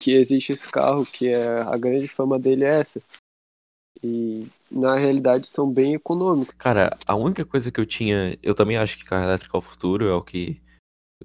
[0.00, 3.02] que existe esse carro, que é a grande fama dele é essa.
[4.02, 6.54] E na realidade são bem econômicos.
[6.58, 8.38] Cara, a única coisa que eu tinha.
[8.42, 10.60] Eu também acho que carro elétrico é o futuro, é o que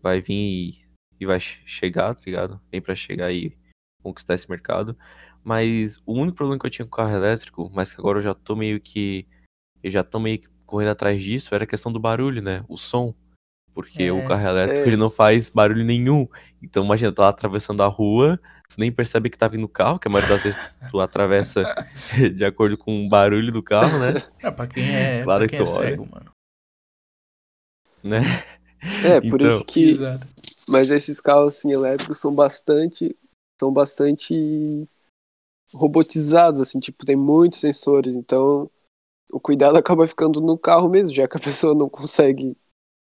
[0.01, 0.85] vai vir e,
[1.19, 2.59] e vai che- chegar, tá ligado?
[2.71, 3.57] Vem pra chegar e
[4.01, 4.97] conquistar esse mercado.
[5.43, 8.33] Mas o único problema que eu tinha com carro elétrico, mas que agora eu já
[8.33, 9.27] tô meio que.
[9.83, 12.63] Eu já tô meio que correndo atrás disso, era a questão do barulho, né?
[12.67, 13.13] O som.
[13.73, 14.87] Porque É, o carro elétrico é.
[14.87, 16.27] ele não faz barulho nenhum.
[16.61, 18.37] Então imagina, tu lá atravessando a rua,
[18.69, 21.63] tu nem percebe que tá vindo carro, que a maioria das vezes tu atravessa
[22.35, 24.23] de acordo com o barulho do carro, né?
[24.43, 25.89] É, pra quem é, Claro pra que quem é tu olha.
[25.89, 26.31] cego, mano.
[28.03, 28.21] né?
[29.03, 29.89] É, por Então, isso que.
[29.91, 30.27] Exato.
[30.71, 33.15] Mas esses carros assim, elétricos são bastante.
[33.59, 34.87] São bastante
[35.73, 38.69] robotizados, assim, tipo, tem muitos sensores, então
[39.31, 42.55] o cuidado acaba ficando no carro mesmo, já que a pessoa não consegue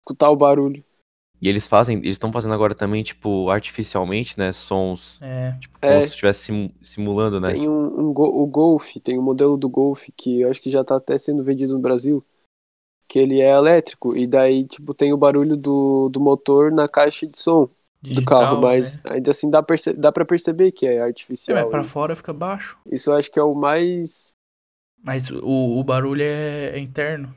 [0.01, 0.85] escutar o barulho.
[1.41, 4.53] E eles fazem, eles estão fazendo agora também, tipo, artificialmente, né?
[4.53, 5.89] Sons, É, tipo, É.
[5.89, 7.49] como se estivesse simu- simulando, né?
[7.49, 10.70] Tem um, um Go- o Golf, tem um modelo do Golf que eu acho que
[10.70, 12.25] já tá até sendo vendido no Brasil,
[13.09, 17.27] que ele é elétrico, e daí, tipo, tem o barulho do, do motor na caixa
[17.27, 17.68] de som
[18.03, 19.12] do digital, carro, mas né?
[19.12, 21.62] ainda assim dá, perce dá pra perceber que é É, artificial.
[21.62, 22.79] mas pra e fora fica baixo.
[22.91, 24.35] Isso eu acho que é o mais.
[25.05, 27.34] Mas o, o barulho é, é interno.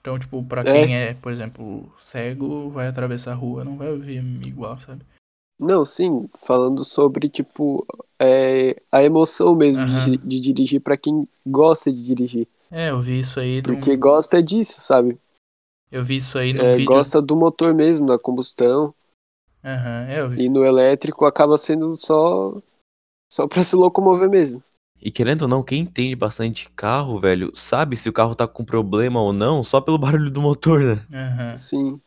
[0.00, 0.84] Então, tipo, pra É.
[0.84, 5.02] quem é, por exemplo, cego, vai atravessar a rua, não vai ouvir igual, sabe?
[5.58, 6.08] Não, sim,
[6.46, 7.84] falando sobre, tipo,
[8.16, 10.16] é, a emoção mesmo de, Aham.
[10.16, 12.46] de dirigir pra quem gosta de dirigir.
[12.70, 15.18] É, eu vi isso aí num, Porque gosta disso, sabe?
[15.90, 16.86] eu vi isso aí num É, vídeo.
[16.86, 18.94] gosta do motor mesmo, da combustão.
[19.64, 20.44] Aham, é, eu vi.
[20.44, 22.54] E no elétrico acaba sendo só
[23.30, 24.62] só para se locomover mesmo.
[25.00, 28.64] E querendo ou não, quem entende bastante carro, velho, sabe se o carro tá com
[28.64, 31.06] problema ou não, só pelo barulho do motor, né?
[31.14, 31.56] Aham.
[31.56, 32.00] Sim.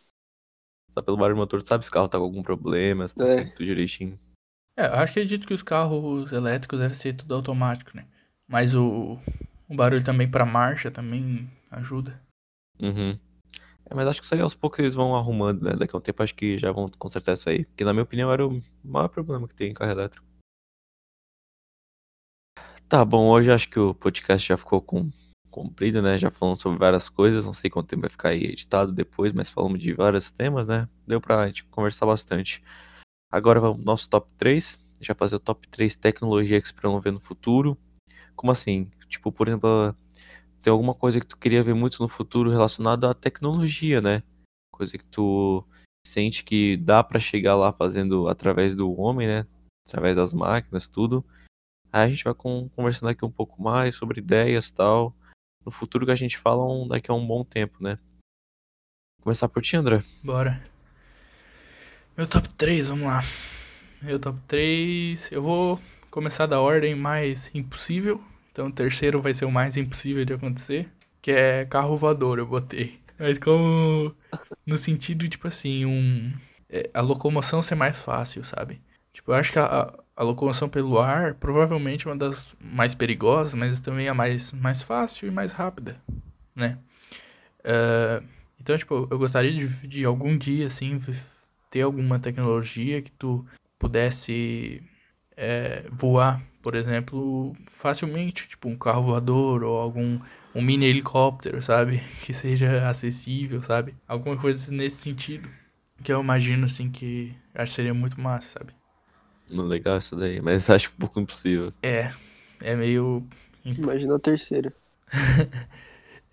[0.90, 3.24] Só pelo barulho do motor, sabe se o carro tá com algum problema, se tá
[3.26, 3.46] É.
[3.46, 4.20] tudo direitinho.
[4.78, 8.06] É, eu acredito que os carros elétricos devem ser tudo automático, né?
[8.48, 9.18] Mas o,
[9.70, 12.20] o barulho também pra marcha também ajuda.
[12.82, 13.18] Uhum.
[13.90, 15.74] É, mas acho que isso aí aos poucos eles vão arrumando, né?
[15.76, 17.66] Daqui a um tempo acho que já vão consertar isso aí.
[17.66, 20.26] Porque na minha opinião era o maior problema que tem em carro elétrico.
[22.92, 25.10] Tá bom, hoje acho que o podcast já ficou com,
[25.50, 26.18] comprido, né?
[26.18, 29.50] Já falamos sobre várias coisas, não sei quanto tempo vai ficar aí editado depois, mas
[29.50, 30.90] falamos de vários temas, né?
[31.08, 32.62] Deu pra gente conversar bastante.
[33.32, 34.78] Agora vamos nosso top 3.
[35.00, 37.78] Já fazer o top 3 tecnologia que esperamos ver no futuro.
[38.36, 38.92] Como assim?
[39.08, 39.96] Tipo, por exemplo,
[40.62, 44.22] tem alguma coisa que tu queria ver muito no futuro relacionado à tecnologia, né?
[44.70, 45.66] Coisa que tu
[46.06, 49.48] sente que dá pra chegar lá fazendo através do homem, né?
[49.88, 51.26] Através das máquinas, tudo.
[51.92, 55.16] Aí a gente vai com- conversando aqui um pouco mais sobre ideias tal.
[55.66, 58.00] No futuro que a gente fala um, daqui a um bom tempo, né?
[59.22, 60.04] Começar por ti, André.
[60.24, 60.64] Bora.
[62.18, 63.24] Meu top 3, vamos lá.
[64.02, 65.32] Meu top 3.
[65.32, 65.80] Eu vou
[66.10, 68.24] começar da ordem mais impossível.
[68.52, 70.90] Então o terceiro vai ser o mais impossível de acontecer.
[71.22, 73.00] Que é carro voador, eu botei.
[73.20, 74.16] Mas como.
[74.66, 76.34] No sentido, tipo assim, um.
[76.70, 78.82] é, a locomoção ser mais fácil, sabe?
[79.14, 83.54] Tipo, eu acho que a, a- locomoção pelo ar provavelmente é uma das mais perigosas,
[83.54, 86.02] mas também a mais, mais fácil e mais rápida,
[86.56, 86.78] né?
[87.64, 88.22] Ah,
[88.60, 91.00] então, tipo, eu gostaria de, de algum dia, assim,
[91.70, 93.46] ter alguma tecnologia que tu
[93.80, 94.84] pudesse
[95.36, 100.20] é, voar, por exemplo, facilmente, tipo um carro voador ou algum
[100.54, 102.02] um mini helicóptero, sabe?
[102.22, 103.96] Que seja acessível, sabe?
[104.08, 105.50] Alguma coisa nesse sentido.
[106.04, 108.74] Que eu imagino, assim, que acho que seria muito massa, sabe?
[109.52, 111.68] Não legal isso daí, mas acho um pouco impossível.
[111.84, 112.14] É,
[112.62, 113.26] é meio.
[113.64, 114.74] Imagina a terceira.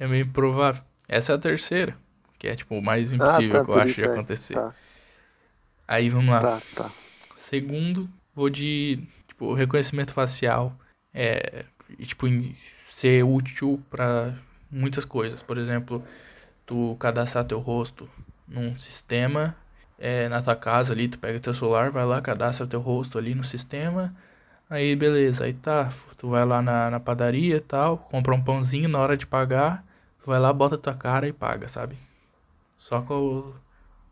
[0.00, 0.80] É meio improvável.
[1.08, 1.96] Essa é a terceira,
[2.38, 4.06] que é, tipo, o mais impossível tá, que eu acho de é.
[4.06, 4.54] acontecer.
[4.54, 4.72] Tá.
[5.88, 6.40] Aí vamos lá.
[6.40, 6.88] Tá, tá.
[6.88, 10.72] Segundo, vou de tipo, reconhecimento facial.
[11.12, 11.64] É,
[11.98, 12.26] e, tipo,
[12.90, 14.38] ser útil para
[14.70, 15.42] muitas coisas.
[15.42, 16.04] Por exemplo,
[16.64, 18.08] tu cadastrar teu rosto
[18.46, 19.56] num sistema
[19.98, 23.34] é, na tua casa ali, tu pega teu celular, vai lá, cadastra teu rosto ali
[23.34, 24.14] no sistema.
[24.70, 28.88] Aí beleza, aí tá, tu vai lá na, na padaria e tal, compra um pãozinho
[28.88, 29.84] na hora de pagar,
[30.22, 31.96] tu vai lá, bota tua cara e paga, sabe?
[32.78, 33.54] Só com o,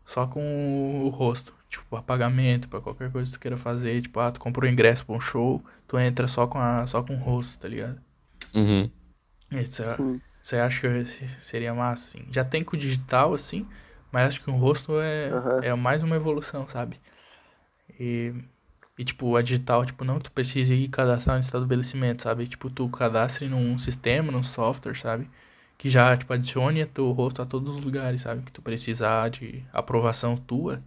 [0.05, 4.19] só com o rosto, tipo, pra pagamento, pra qualquer coisa que tu queira fazer, tipo,
[4.19, 7.15] ah, tu comprou um ingresso pra um show, tu entra só com, a, só com
[7.15, 7.99] o rosto, tá ligado?
[8.53, 8.89] Uhum.
[9.51, 10.21] Isso, Sim.
[10.41, 11.05] você acha que
[11.39, 12.27] seria massa, assim?
[12.31, 13.67] Já tem com o digital, assim,
[14.11, 15.59] mas acho que o rosto é, Aham.
[15.63, 16.99] é mais uma evolução, sabe?
[17.99, 18.33] E,
[18.97, 22.47] e, tipo, a digital, tipo, não que tu precise ir cadastrar no estabelecimento, sabe?
[22.47, 25.29] Tipo, tu cadastre num sistema, num software, sabe?
[25.77, 28.43] Que já, tipo, adicione teu rosto a todos os lugares, sabe?
[28.43, 30.81] Que tu precisar de aprovação tua,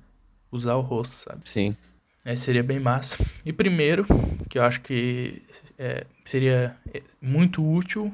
[0.51, 1.43] usar o rosto, sabe?
[1.49, 1.77] Sim.
[2.25, 3.16] É, seria bem massa.
[3.45, 4.07] E primeiro,
[4.49, 5.43] que eu acho que
[5.79, 8.12] é, seria é, muito útil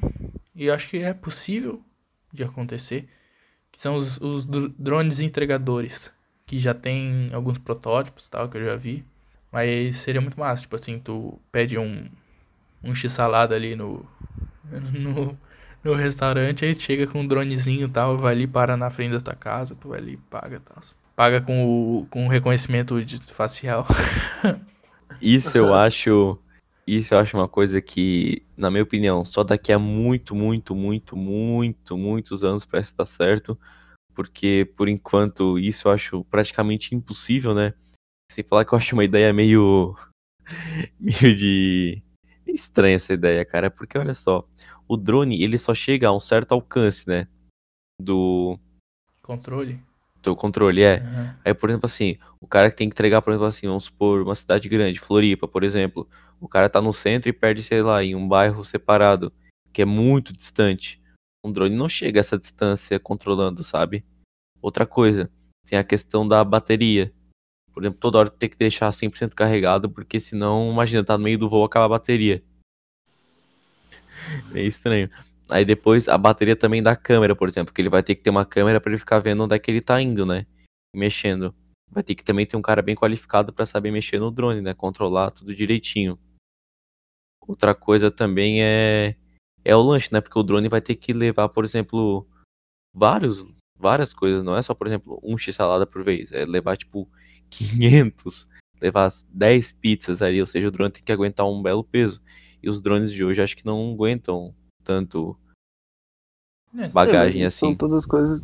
[0.54, 1.82] e eu acho que é possível
[2.32, 3.09] de acontecer,
[3.76, 6.12] que são os, os dr- drones entregadores,
[6.46, 9.04] que já tem alguns protótipos tal que eu já vi,
[9.52, 12.06] mas seria muito massa, tipo assim, tu pede um
[12.82, 14.06] um x-salada ali no,
[14.92, 15.36] no
[15.84, 19.20] no restaurante, aí chega com um dronezinho e tal, vai ali, para na frente da
[19.20, 20.82] tua casa, tu vai ali e paga tal.
[21.14, 23.86] Paga com o com o reconhecimento de facial.
[25.20, 26.42] Isso eu acho.
[26.87, 31.16] Isso eu acho uma coisa que, na minha opinião, só daqui a muito, muito, muito,
[31.16, 33.59] muito, muitos anos para isso dar certo.
[34.14, 37.74] Porque, por enquanto, isso eu acho praticamente impossível, né?
[38.30, 39.97] Sem falar que eu acho uma ideia meio.
[40.99, 42.03] meio de.
[42.47, 43.70] estranha essa ideia, cara.
[43.70, 44.49] Porque olha só,
[44.87, 47.26] o drone ele só chega a um certo alcance, né?
[48.01, 48.59] Do
[49.26, 49.82] Controle.
[50.26, 50.98] Teu controle, é.
[50.98, 51.36] Aham.
[51.44, 54.22] Aí, por exemplo, assim, o cara que tem que entregar, por exemplo, assim, vamos supor,
[54.22, 56.08] uma cidade grande, Floripa, por exemplo.
[56.40, 59.32] O cara tá no centro e perde, sei lá, em um bairro separado,
[59.72, 61.00] que é muito distante.
[61.44, 64.04] Um drone não chega a essa distância controlando, sabe?
[64.60, 65.30] Outra coisa,
[65.64, 67.12] tem a questão da bateria.
[67.72, 71.38] Por exemplo, toda hora tem que deixar 100% carregado, porque senão, imagina, tá no meio
[71.38, 72.42] do voo, acaba a bateria.
[74.50, 75.08] Meio estranho.
[75.49, 78.30] Aí depois a bateria também da câmera, por exemplo, que ele vai ter que ter
[78.30, 80.47] uma câmera pra ele ficar vendo onde é que ele tá indo, né?
[80.94, 81.55] Mexendo.
[81.90, 84.74] Vai ter que também ter um cara bem qualificado pra saber mexer no drone, né?
[84.74, 86.18] Controlar tudo direitinho.
[87.47, 89.16] Outra coisa também é
[89.64, 90.20] é o lanche, né?
[90.20, 92.26] Porque o drone vai ter que levar, por exemplo,
[92.94, 93.44] vários
[93.78, 97.09] várias coisas, não é só, por exemplo, um x-salada por vez, é levar tipo
[97.51, 98.49] 500,
[98.80, 102.20] levar 10 pizzas ali, ou seja, o drone tem que aguentar um belo peso.
[102.62, 104.55] E os drones de hoje acho que não aguentam
[104.87, 105.37] tanto
[106.78, 107.76] É, É, bagagem são assim.
[107.76, 108.41] todas coisas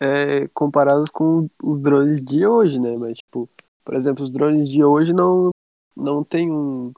[0.00, 2.96] é, comparadas com os drones de hoje, né?
[2.96, 3.48] Mas, tipo,
[3.84, 5.50] por exemplo, os drones de hoje não,
[5.96, 6.92] não tem um,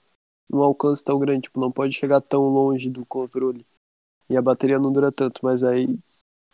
[0.50, 3.66] um alcance tão grande, tipo, não pode chegar tão longe do controle.
[4.30, 5.98] E a bateria não dura tanto, mas aí,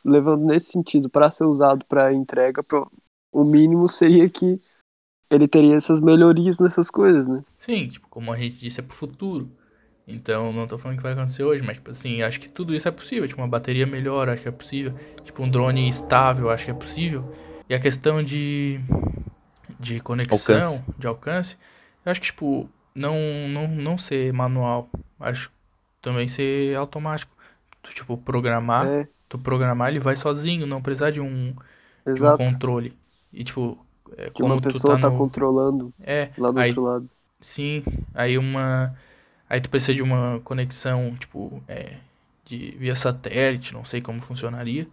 [0.05, 2.91] levando nesse sentido, para ser usado para entrega, pro-
[3.33, 4.61] o mínimo seria que
[5.31, 7.45] ele teria essas melhorias nessas coisas, né?
[7.61, 9.49] Sim, tipo, como a gente disse, é pro futuro.
[10.11, 12.89] Então, não tô falando que vai acontecer hoje, mas, tipo assim, acho que tudo isso
[12.89, 13.29] é possível.
[13.29, 14.95] Tipo, uma bateria melhor, acho que é possível.
[15.25, 17.25] Tipo, um drone estável, acho que é possível.
[17.69, 18.81] E a questão de,
[19.79, 20.85] de conexão, Alcance.
[20.99, 21.57] de alcance,
[22.05, 23.17] eu acho que, tipo, não,
[23.49, 24.89] não, não ser manual.
[25.19, 25.51] Acho
[26.03, 27.33] também ser automático.
[27.83, 31.55] Tu, tipo, programar, É, tu programar, ele vai sozinho, não precisar de um,
[32.15, 32.97] de um controle.
[33.33, 33.85] E, tipo,
[34.17, 35.11] é, Que como uma tu pessoa tá tá no...
[35.11, 37.09] controlando É, lá do aí outro lado.
[37.41, 37.83] Sim,
[38.15, 38.95] aí uma.
[39.51, 41.97] Aí tu precisa de uma conexão, tipo, é,
[42.47, 44.89] de via satélite, não sei como funcionaria,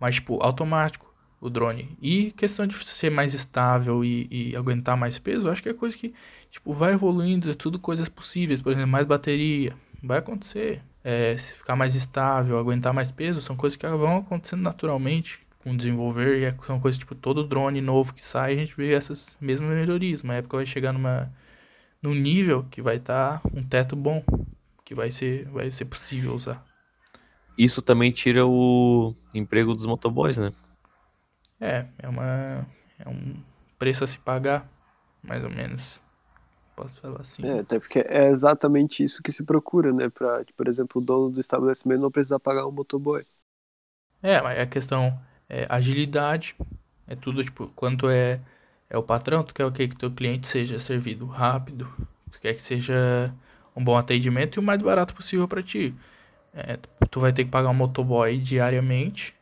[0.00, 1.96] mas, tipo, automático o drone.
[2.00, 5.96] E questão de ser mais estável e, e aguentar mais peso, acho que é coisa
[5.96, 6.14] que,
[6.50, 10.82] tipo, vai evoluindo, é tudo coisas possíveis, por exemplo, mais bateria, vai acontecer.
[11.04, 15.76] É, se ficar mais estável, aguentar mais peso, são coisas que vão acontecendo naturalmente com
[15.76, 19.36] desenvolver, e é- são coisas, tipo, todo drone novo que sai, a gente vê essas
[19.40, 20.22] mesmas melhorias.
[20.22, 21.30] Uma época vai chegar numa
[22.02, 24.22] num nível que vai estar um teto bom,
[24.84, 26.64] que vai ser, vai ser possível usar.
[27.56, 30.52] Isso também tira o emprego dos motoboys, né?
[31.58, 32.66] É, é uma
[32.98, 33.34] é um
[33.78, 34.68] preço a se pagar,
[35.22, 35.82] mais ou menos.
[36.74, 37.46] Posso falar assim.
[37.46, 40.10] É, até porque é exatamente isso que se procura, né?
[40.10, 43.24] Pra, por exemplo, o dono do estabelecimento não precisar pagar um motoboy.
[44.22, 45.18] É, mas a questão
[45.48, 46.54] é agilidade,
[47.06, 48.40] é tudo tipo, quanto é
[48.88, 49.88] é o patrão, tu quer o quê?
[49.88, 51.88] Que teu cliente seja servido rápido,
[52.30, 53.32] tu quer que seja
[53.74, 55.94] um bom atendimento e o mais barato possível para ti.
[56.54, 56.78] É,
[57.10, 59.34] tu vai ter que pagar um motoboy diariamente,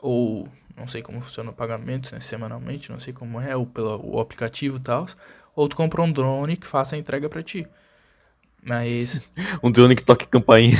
[0.00, 4.00] ou não sei como funciona o pagamento, né, semanalmente, não sei como é, ou pelo
[4.04, 5.06] o aplicativo e tal,
[5.56, 7.66] ou tu compra um drone que faça a entrega para ti.
[8.62, 9.20] Mas
[9.62, 10.78] Um drone que toque campainha.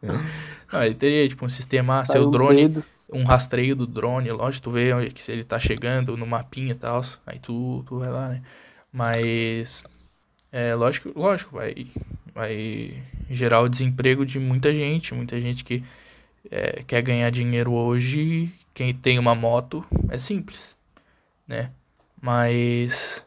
[0.72, 2.84] não, ele teria tipo um sistema, ah, seu um drone dedo.
[3.12, 6.72] Um rastreio do drone, lógico, tu vê onde- que se ele tá chegando no mapinha
[6.72, 8.42] e tal, aí tu, tu vai lá, né?
[8.92, 9.82] Mas
[10.52, 11.86] é lógico, lógico, vai,
[12.34, 15.84] vai gerar o desemprego de muita gente, muita gente que
[16.50, 20.74] é, quer ganhar dinheiro hoje, quem tem uma moto é simples,
[21.48, 21.70] né?
[22.20, 23.24] Mas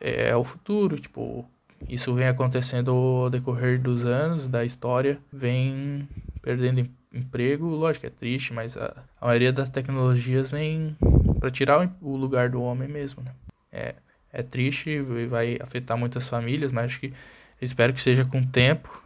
[0.00, 1.44] é o futuro, tipo,
[1.88, 6.08] isso vem acontecendo ao decorrer dos anos, da história, vem
[6.42, 10.96] perdendo emprego, lógico, é triste, mas a, a maioria das tecnologias vem
[11.40, 13.34] para tirar o o lugar do homem mesmo, né?
[13.72, 13.94] É,
[14.32, 17.12] é triste e vai afetar muitas famílias, mas acho que
[17.60, 19.02] espero que seja com o tempo.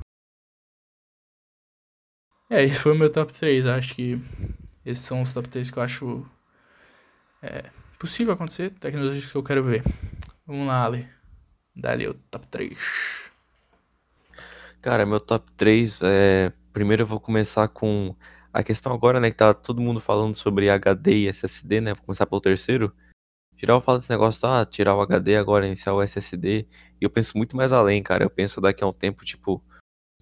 [2.49, 4.21] É, esse foi o meu top 3, acho que
[4.85, 6.27] esses são os top 3 que eu acho
[7.43, 9.85] é, possível acontecer, tecnologias que eu quero ver.
[10.47, 11.09] Vamos lá, Ale.
[11.75, 13.31] Dá-lhe o top 3.
[14.83, 16.53] Cara, meu top 3 é.
[16.73, 18.15] Primeiro eu vou começar com
[18.53, 19.31] a questão agora, né?
[19.31, 21.95] Que tá todo mundo falando sobre HD e SSD, né?
[21.95, 22.95] Vou começar pelo terceiro.
[23.57, 26.67] Geral fala desse negócio, ah, tirar o HD agora, iniciar o SSD.
[27.01, 28.25] E eu penso muito mais além, cara.
[28.25, 29.63] Eu penso daqui a um tempo, tipo,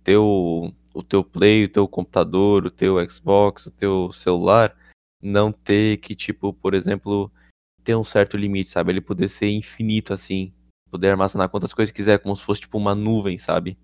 [0.03, 4.74] teu, o teu Play, o teu computador, o teu Xbox, o teu celular,
[5.22, 7.30] não ter que, tipo, por exemplo,
[7.84, 8.92] ter um certo limite, sabe?
[8.92, 10.53] Ele poder ser infinito, assim.
[10.90, 13.78] Poder armazenar quantas coisas quiser, como se fosse, tipo, uma nuvem, sabe?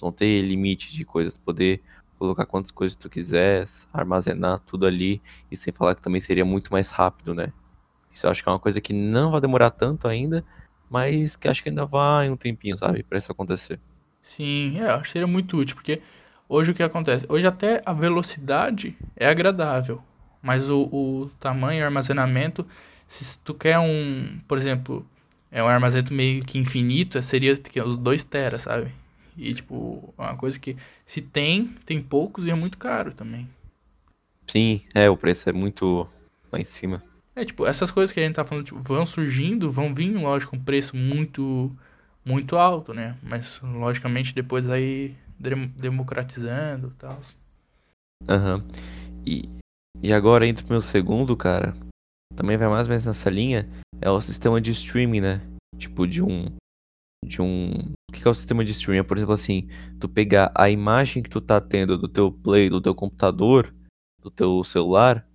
[0.00, 1.82] Não ter limite de coisas, poder
[2.22, 5.20] colocar quantas coisas tu quiser, armazenar tudo ali,
[5.50, 7.52] e sem falar que também seria muito mais rápido, né?
[8.12, 10.44] Isso eu acho que é uma coisa que não vai demorar tanto ainda,
[10.88, 13.80] mas que acho que ainda vai um tempinho, sabe, pra isso acontecer.
[14.22, 16.00] Sim, é, acho que seria muito útil, porque
[16.48, 17.26] hoje o que acontece?
[17.28, 20.00] Hoje até a velocidade é agradável,
[20.40, 22.64] mas o, o tamanho, o armazenamento,
[23.08, 25.04] se tu quer um, por exemplo,
[25.50, 27.52] é um armazenamento meio que infinito, seria
[27.84, 29.01] os 2 teras, sabe?
[29.42, 33.48] E tipo, é uma coisa que se tem, tem poucos e é muito caro também.
[34.46, 36.08] Sim, é, o preço é muito
[36.50, 37.02] lá em cima.
[37.34, 40.54] É, tipo, essas coisas que a gente tá falando, tipo, vão surgindo, vão vir, lógico,
[40.54, 41.74] um preço muito,
[42.24, 43.16] muito alto, né?
[43.22, 47.20] Mas, logicamente, depois aí dem- democratizando e tal.
[48.28, 48.62] Aham.
[49.26, 49.48] E,
[50.02, 51.74] e agora entra pro meu segundo, cara.
[52.36, 53.68] Também vai mais ou menos nessa linha.
[54.00, 55.40] É o sistema de streaming, né?
[55.78, 56.46] Tipo, de um.
[57.24, 57.70] De um.
[58.10, 59.00] O que é o sistema de streaming?
[59.00, 59.68] É, por exemplo, assim,
[59.98, 63.74] tu pegar a imagem que tu tá tendo do teu play, do teu computador,
[64.20, 65.26] do teu celular,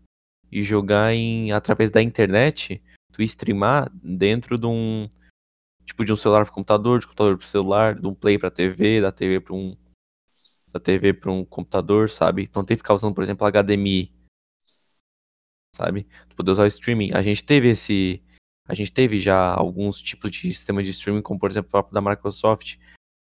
[0.52, 2.82] e jogar em através da internet,
[3.12, 5.10] tu streamar dentro de um.
[5.86, 9.02] Tipo, de um celular pro computador, de computador pro celular, de um play pra TV,
[9.02, 9.76] da TV pra um.
[10.72, 12.50] Da TV pra um computador, sabe?
[12.54, 14.12] Não tem que ficar usando, por exemplo, HDMI
[15.78, 16.08] sabe?
[16.28, 17.12] Tu poder usar o streaming.
[17.14, 18.22] A gente teve esse.
[18.68, 21.94] A gente teve já alguns tipos de sistema de streaming, como por exemplo o próprio
[21.94, 22.78] da Microsoft,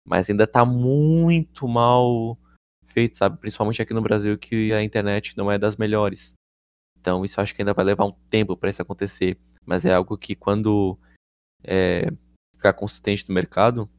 [0.05, 2.37] mas ainda tá muito mal
[2.87, 3.37] feito, sabe?
[3.37, 6.33] Principalmente aqui no Brasil, que a internet não é das melhores.
[6.99, 9.37] Então isso acho que ainda vai levar um tempo para isso acontecer.
[9.65, 10.97] Mas é algo que quando
[11.63, 12.05] é,
[12.55, 13.89] ficar consistente no mercado,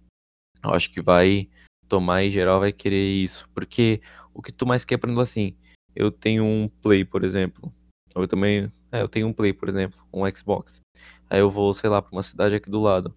[0.63, 1.49] eu acho que vai
[1.89, 3.49] tomar em geral vai querer isso.
[3.55, 4.01] Porque
[4.33, 5.57] o que tu mais quer, por exemplo, assim,
[5.95, 7.73] eu tenho um Play, por exemplo.
[8.15, 8.71] Ou também.
[8.95, 10.81] É, eu tenho um Play, por exemplo, um Xbox.
[11.29, 13.13] Aí eu vou, sei lá, pra uma cidade aqui do lado.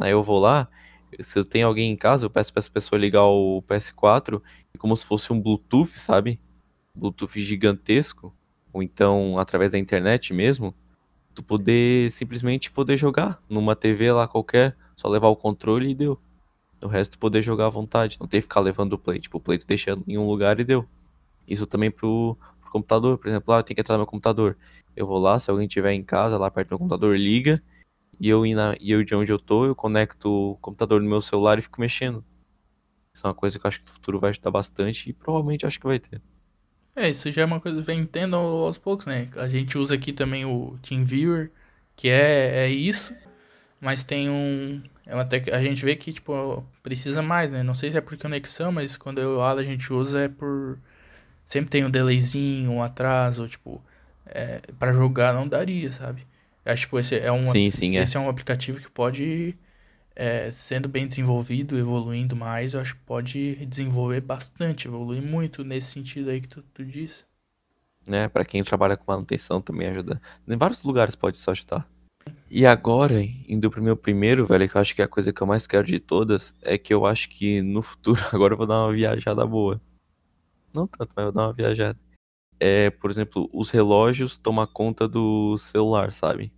[0.00, 0.68] Aí eu vou lá,
[1.20, 4.42] se eu tenho alguém em casa, eu peço pra essa pessoa ligar o PS4
[4.74, 6.40] e como se fosse um Bluetooth, sabe?
[6.92, 8.34] Bluetooth gigantesco.
[8.72, 10.74] Ou então através da internet mesmo.
[11.32, 16.18] Tu poder simplesmente poder jogar numa TV lá qualquer, só levar o controle e deu.
[16.82, 19.20] O resto poder jogar à vontade, não ter que ficar levando o play.
[19.20, 20.84] Tipo, o play tu deixa em um lugar e deu.
[21.46, 24.56] Isso também pro, pro computador, por exemplo, ah, eu tenho que entrar no meu computador.
[24.96, 27.62] Eu vou lá, se alguém tiver em casa, lá perto do meu computador, liga.
[28.20, 31.20] E eu, na, e eu de onde eu tô, eu conecto o computador no meu
[31.20, 32.24] celular e fico mexendo.
[33.14, 35.66] Isso é uma coisa que eu acho que no futuro vai ajudar bastante e provavelmente
[35.66, 36.22] acho que vai ter.
[36.94, 39.28] É, isso já é uma coisa que vem tendo aos poucos, né?
[39.36, 41.50] A gente usa aqui também o TeamViewer,
[41.96, 43.14] que é, é isso,
[43.80, 44.82] mas tem um.
[45.06, 45.48] É tec...
[45.52, 47.62] A gente vê que, tipo, precisa mais, né?
[47.62, 50.78] Não sei se é por conexão, mas quando eu e a gente usa é por.
[51.52, 53.84] Sempre tem um delayzinho, um atraso, tipo,
[54.24, 56.26] é, para jogar não daria, sabe?
[56.64, 58.02] Acho que tipo, esse é um, Sim, sim, é.
[58.04, 59.54] esse é um aplicativo que pode,
[60.16, 65.90] é, sendo bem desenvolvido, evoluindo mais, eu acho que pode desenvolver bastante, evoluir muito nesse
[65.90, 67.22] sentido aí que tu, tu disse.
[68.08, 68.30] Né?
[68.30, 70.22] Pra quem trabalha com manutenção também ajuda.
[70.48, 71.86] Em vários lugares pode só ajudar.
[72.50, 75.42] E agora, indo pro meu primeiro, velho, que eu acho que é a coisa que
[75.42, 78.66] eu mais quero de todas, é que eu acho que no futuro, agora eu vou
[78.66, 79.78] dar uma viajada boa.
[80.72, 81.98] Não tanto, mas eu vou dar uma viajada.
[82.58, 86.52] É, por exemplo, os relógios tomam conta do celular, sabe?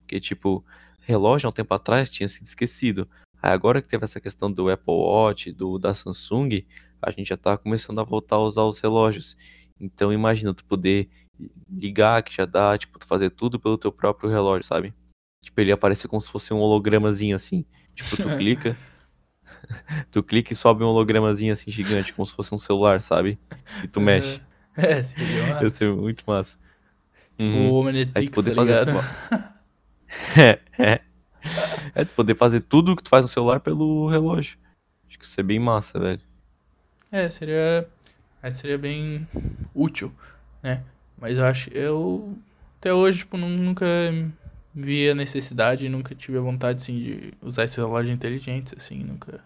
[0.00, 0.64] Porque, tipo,
[1.00, 3.08] relógio há um tempo atrás tinha sido esquecido.
[3.40, 6.66] Aí agora que teve essa questão do Apple Watch, do da Samsung,
[7.00, 9.36] a gente já tá começando a voltar a usar os relógios.
[9.78, 11.08] Então imagina tu poder
[11.68, 14.94] ligar, que já dá, tipo, tu fazer tudo pelo teu próprio relógio, sabe?
[15.42, 17.64] Tipo, ele aparecer como se fosse um hologramazinho assim.
[17.94, 18.76] Tipo, tu clica,
[20.10, 23.38] tu clica e sobe um hologramazinho assim gigante, como se fosse um celular, sabe?
[23.82, 24.40] E tu mexe.
[24.76, 25.70] É, seria Ia massa.
[25.70, 26.56] ser muito massa.
[27.38, 27.68] O Uhum.
[27.78, 28.86] Aí Omnitrix, tu poder tá fazer.
[30.36, 31.00] É, é.
[31.94, 34.58] É, tu poder fazer tudo que tu faz no celular pelo relógio.
[35.08, 36.20] Acho que isso é bem massa, velho.
[37.12, 37.86] É, seria.
[38.42, 39.28] Aí seria bem
[39.74, 40.12] útil,
[40.62, 40.82] né?
[41.18, 41.70] Mas eu acho.
[41.72, 42.36] Eu.
[42.80, 43.86] Até hoje, tipo, nu- nunca
[44.74, 49.40] vi a necessidade, nunca tive a vontade, assim, de usar esses relógios inteligentes, assim, nunca.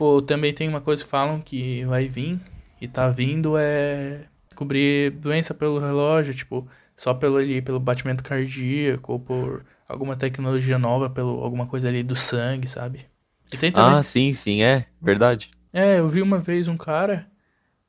[0.00, 2.40] Tipo, também tem uma coisa que falam que vai vir,
[2.80, 4.22] e tá vindo, é.
[4.48, 10.78] Descobrir doença pelo relógio, tipo, só pelo ali, pelo batimento cardíaco, ou por alguma tecnologia
[10.78, 13.04] nova, pelo alguma coisa ali do sangue, sabe?
[13.52, 13.94] E tem também.
[13.94, 14.86] Ah, sim, sim, é.
[15.02, 15.50] Verdade.
[15.70, 17.26] É, eu vi uma vez um cara.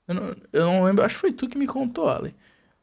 [0.06, 2.36] Eu não, eu não lembro, acho que foi tu que me contou, Ali.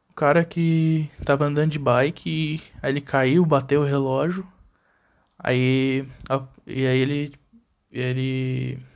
[0.09, 4.49] O cara que tava andando de bike e aí ele caiu, bateu o relógio.
[5.39, 6.09] Aí.
[6.67, 7.33] E aí ele.
[7.93, 8.88] Ele.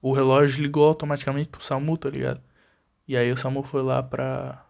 [0.00, 2.40] O relógio ligou automaticamente pro SAMU, tá ligado?
[3.06, 4.64] E aí o SAMU foi lá pra.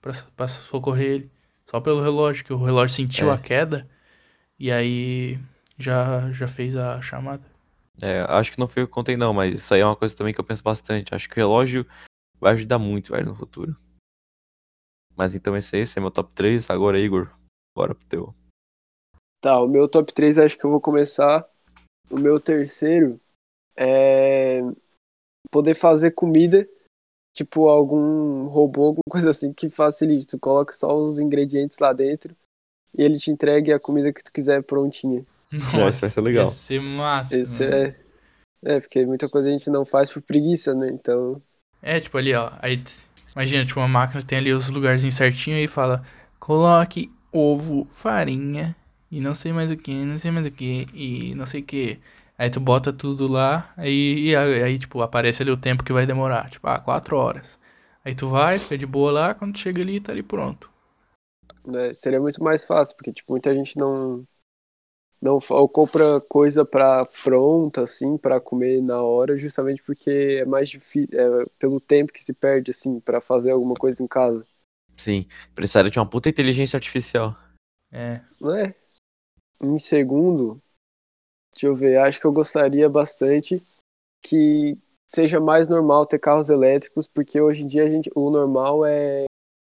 [0.00, 1.30] pra, pra socorrer ele.
[1.68, 3.34] Só pelo relógio, que o relógio sentiu É.
[3.34, 3.88] a queda.
[4.58, 5.38] E aí
[5.78, 7.42] já, já fez a chamada.
[8.02, 10.16] É, acho que não foi eu que contei, não, mas isso aí é uma coisa
[10.16, 11.14] também que eu penso bastante.
[11.14, 11.86] Acho que o relógio
[12.40, 13.76] vai ajudar muito, velho, no futuro.
[15.16, 16.68] Mas então esse aí, esse é meu top 3.
[16.70, 17.30] Agora, Igor,
[17.76, 18.34] bora pro teu.
[19.40, 21.48] Tá, o meu top 3 acho que eu vou começar.
[22.10, 23.20] O meu terceiro
[23.76, 24.60] é
[25.50, 26.68] poder fazer comida,
[27.34, 30.26] tipo algum robô, alguma coisa assim que facilite.
[30.26, 32.34] Tu coloca só os ingredientes lá dentro
[32.96, 35.24] e ele te entregue a comida que tu quiser prontinha.
[35.52, 36.44] Nossa, vai ser legal.
[36.44, 37.36] Ia ser massa.
[37.36, 37.96] Esse é.
[38.62, 40.90] É, porque muita coisa a gente não faz por preguiça, né?
[40.92, 41.40] Então.
[41.82, 42.52] É, tipo ali, ó.
[42.58, 42.82] Aí,
[43.34, 46.04] imagina, tipo, uma máquina tem ali os lugarzinhos certinho e fala:
[46.38, 48.76] coloque ovo, farinha
[49.10, 51.64] e não sei mais o que, não sei mais o que e não sei o
[51.64, 51.98] que.
[52.40, 55.92] Aí tu bota tudo lá, aí, e aí, aí, tipo, aparece ali o tempo que
[55.92, 56.50] vai demorar.
[56.50, 57.58] Tipo, ah, quatro horas.
[58.04, 60.70] Aí tu vai, fica de boa lá, quando chega ali, tá ali pronto.
[61.66, 64.26] né, seria muito mais fácil, porque tipo, muita gente não
[65.22, 70.10] não ou compra coisa para pronta assim para comer na hora, justamente porque
[70.42, 74.08] é mais difícil, é, pelo tempo que se perde assim para fazer alguma coisa em
[74.08, 74.46] casa,
[74.96, 77.36] Sim, precisaria de uma puta inteligência artificial.
[77.92, 78.20] É.
[78.40, 78.74] não é?
[79.62, 80.62] Em segundo,
[81.60, 83.54] deixa eu ver, acho que eu gostaria bastante
[84.22, 88.86] que seja mais normal ter carros elétricos, porque hoje em dia a gente, o normal
[88.86, 89.24] é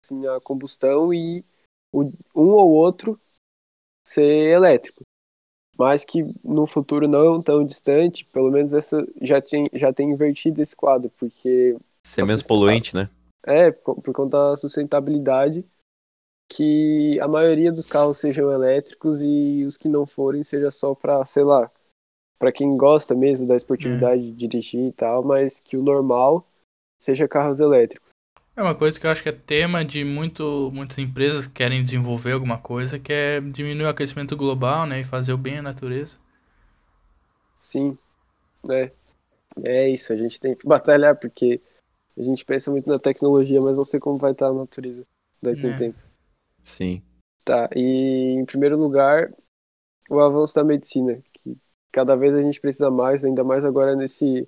[0.03, 1.45] assim, a combustão e
[1.93, 2.05] o,
[2.35, 3.19] um ou outro
[4.07, 5.03] ser elétrico.
[5.77, 10.61] Mas que no futuro não tão distante, pelo menos essa já tem, já tem invertido
[10.61, 13.09] esse quadro, porque Ser menos poluente, né?
[13.45, 15.65] é por, por conta da sustentabilidade
[16.49, 21.25] que a maioria dos carros sejam elétricos e os que não forem seja só para,
[21.25, 21.69] sei lá,
[22.45, 26.47] para quem gosta mesmo da esportividade de dirigir e tal, mas que o normal
[26.95, 28.07] seja carros elétricos.
[28.55, 31.83] É uma coisa que eu acho que é tema de muito, muitas empresas que querem
[31.83, 34.99] desenvolver alguma coisa, que é diminuir o aquecimento global, né?
[34.99, 36.17] E fazer o bem à natureza.
[37.59, 37.97] Sim,
[38.69, 38.91] é.
[39.63, 41.59] É isso, a gente tem que batalhar porque
[42.15, 45.03] a gente pensa muito na tecnologia, mas não sei como vai estar a natureza
[45.41, 45.73] daqui a É.
[45.73, 45.97] um tempo.
[46.63, 47.01] Sim.
[47.43, 49.33] Tá, e em primeiro lugar,
[50.09, 51.21] o avanço da medicina,
[51.95, 54.45] cada vez a gente precisa mais, ainda mais agora nesse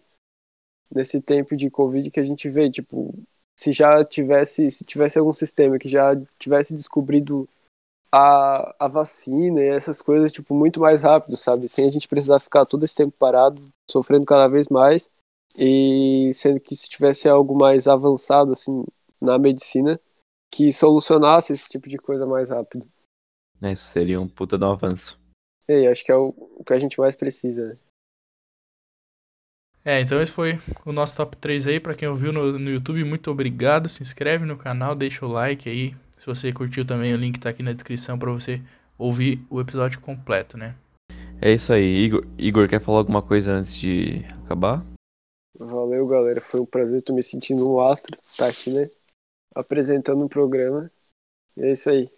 [0.93, 3.13] nesse tempo de Covid que a gente vê, tipo,
[3.57, 7.47] se já tivesse, se tivesse algum sistema que já tivesse descobrido
[8.11, 11.67] a, a vacina e essas coisas, tipo, muito mais rápido, sabe?
[11.69, 15.09] Sem a gente precisar ficar todo esse tempo parado, sofrendo cada vez mais,
[15.57, 18.85] e sendo que se tivesse algo mais avançado, assim,
[19.19, 19.99] na medicina,
[20.53, 22.87] que solucionasse esse tipo de coisa mais rápido.
[23.61, 25.19] É, Isso seria um puta de um avanço.
[25.67, 27.77] E aí, acho que é o, o que a gente mais precisa?
[29.83, 31.79] É, então esse foi o nosso top 3 aí.
[31.79, 33.87] Pra quem ouviu no, no YouTube, muito obrigado.
[33.87, 35.95] Se inscreve no canal, deixa o like aí.
[36.17, 38.61] Se você curtiu também, o link tá aqui na descrição pra você
[38.97, 40.75] ouvir o episódio completo, né?
[41.41, 42.05] É isso aí.
[42.05, 44.85] Igor, Igor, quer falar alguma coisa antes de acabar?
[45.57, 46.41] Valeu, galera.
[46.41, 47.01] Foi um prazer.
[47.01, 48.17] Tô me sentindo um astro.
[48.37, 48.89] Tá aqui, né?
[49.55, 50.91] Apresentando um programa.
[51.55, 52.09] E é isso aí.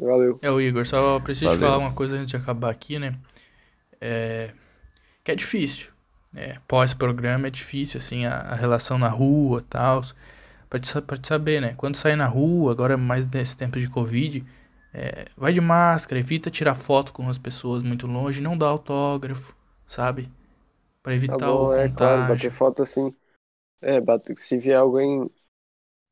[0.00, 0.40] Valeu.
[0.42, 3.18] É o Igor, só preciso te falar uma coisa antes de acabar aqui, né?
[4.00, 4.52] É.
[5.24, 5.90] Que é difícil.
[6.32, 6.58] né?
[6.68, 10.02] Pós-programa é difícil, assim, a, a relação na rua e tal.
[10.70, 11.74] Pra te, pra te saber, né?
[11.76, 14.44] Quando sair na rua, agora mais nesse tempo de Covid,
[14.94, 19.56] é, vai de máscara, evita tirar foto com as pessoas muito longe, não dá autógrafo,
[19.86, 20.30] sabe?
[21.02, 22.24] Pra Tá evitar bom, o é claro.
[22.24, 22.24] contágio.
[22.24, 23.14] Bater foto assim.
[23.80, 25.30] É, bate, se vier alguém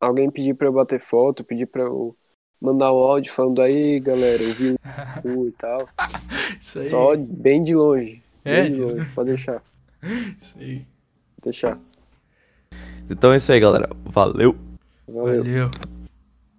[0.01, 2.17] alguém pedir pra eu bater foto, pedir pra eu
[2.65, 4.75] mandar um áudio falando aí, galera, eu vi
[5.25, 5.89] o e tal.
[6.61, 6.85] Isso aí.
[6.85, 8.23] Só bem de longe.
[8.45, 9.63] É, Bem de de- longe, pode deixar.
[10.39, 10.83] Isso aí.
[11.43, 11.79] Deixar.
[13.11, 13.89] Então é isso aí, galera.
[14.07, 14.57] Valeu!
[15.07, 15.45] Valeu.
[15.45, 15.71] Valeu.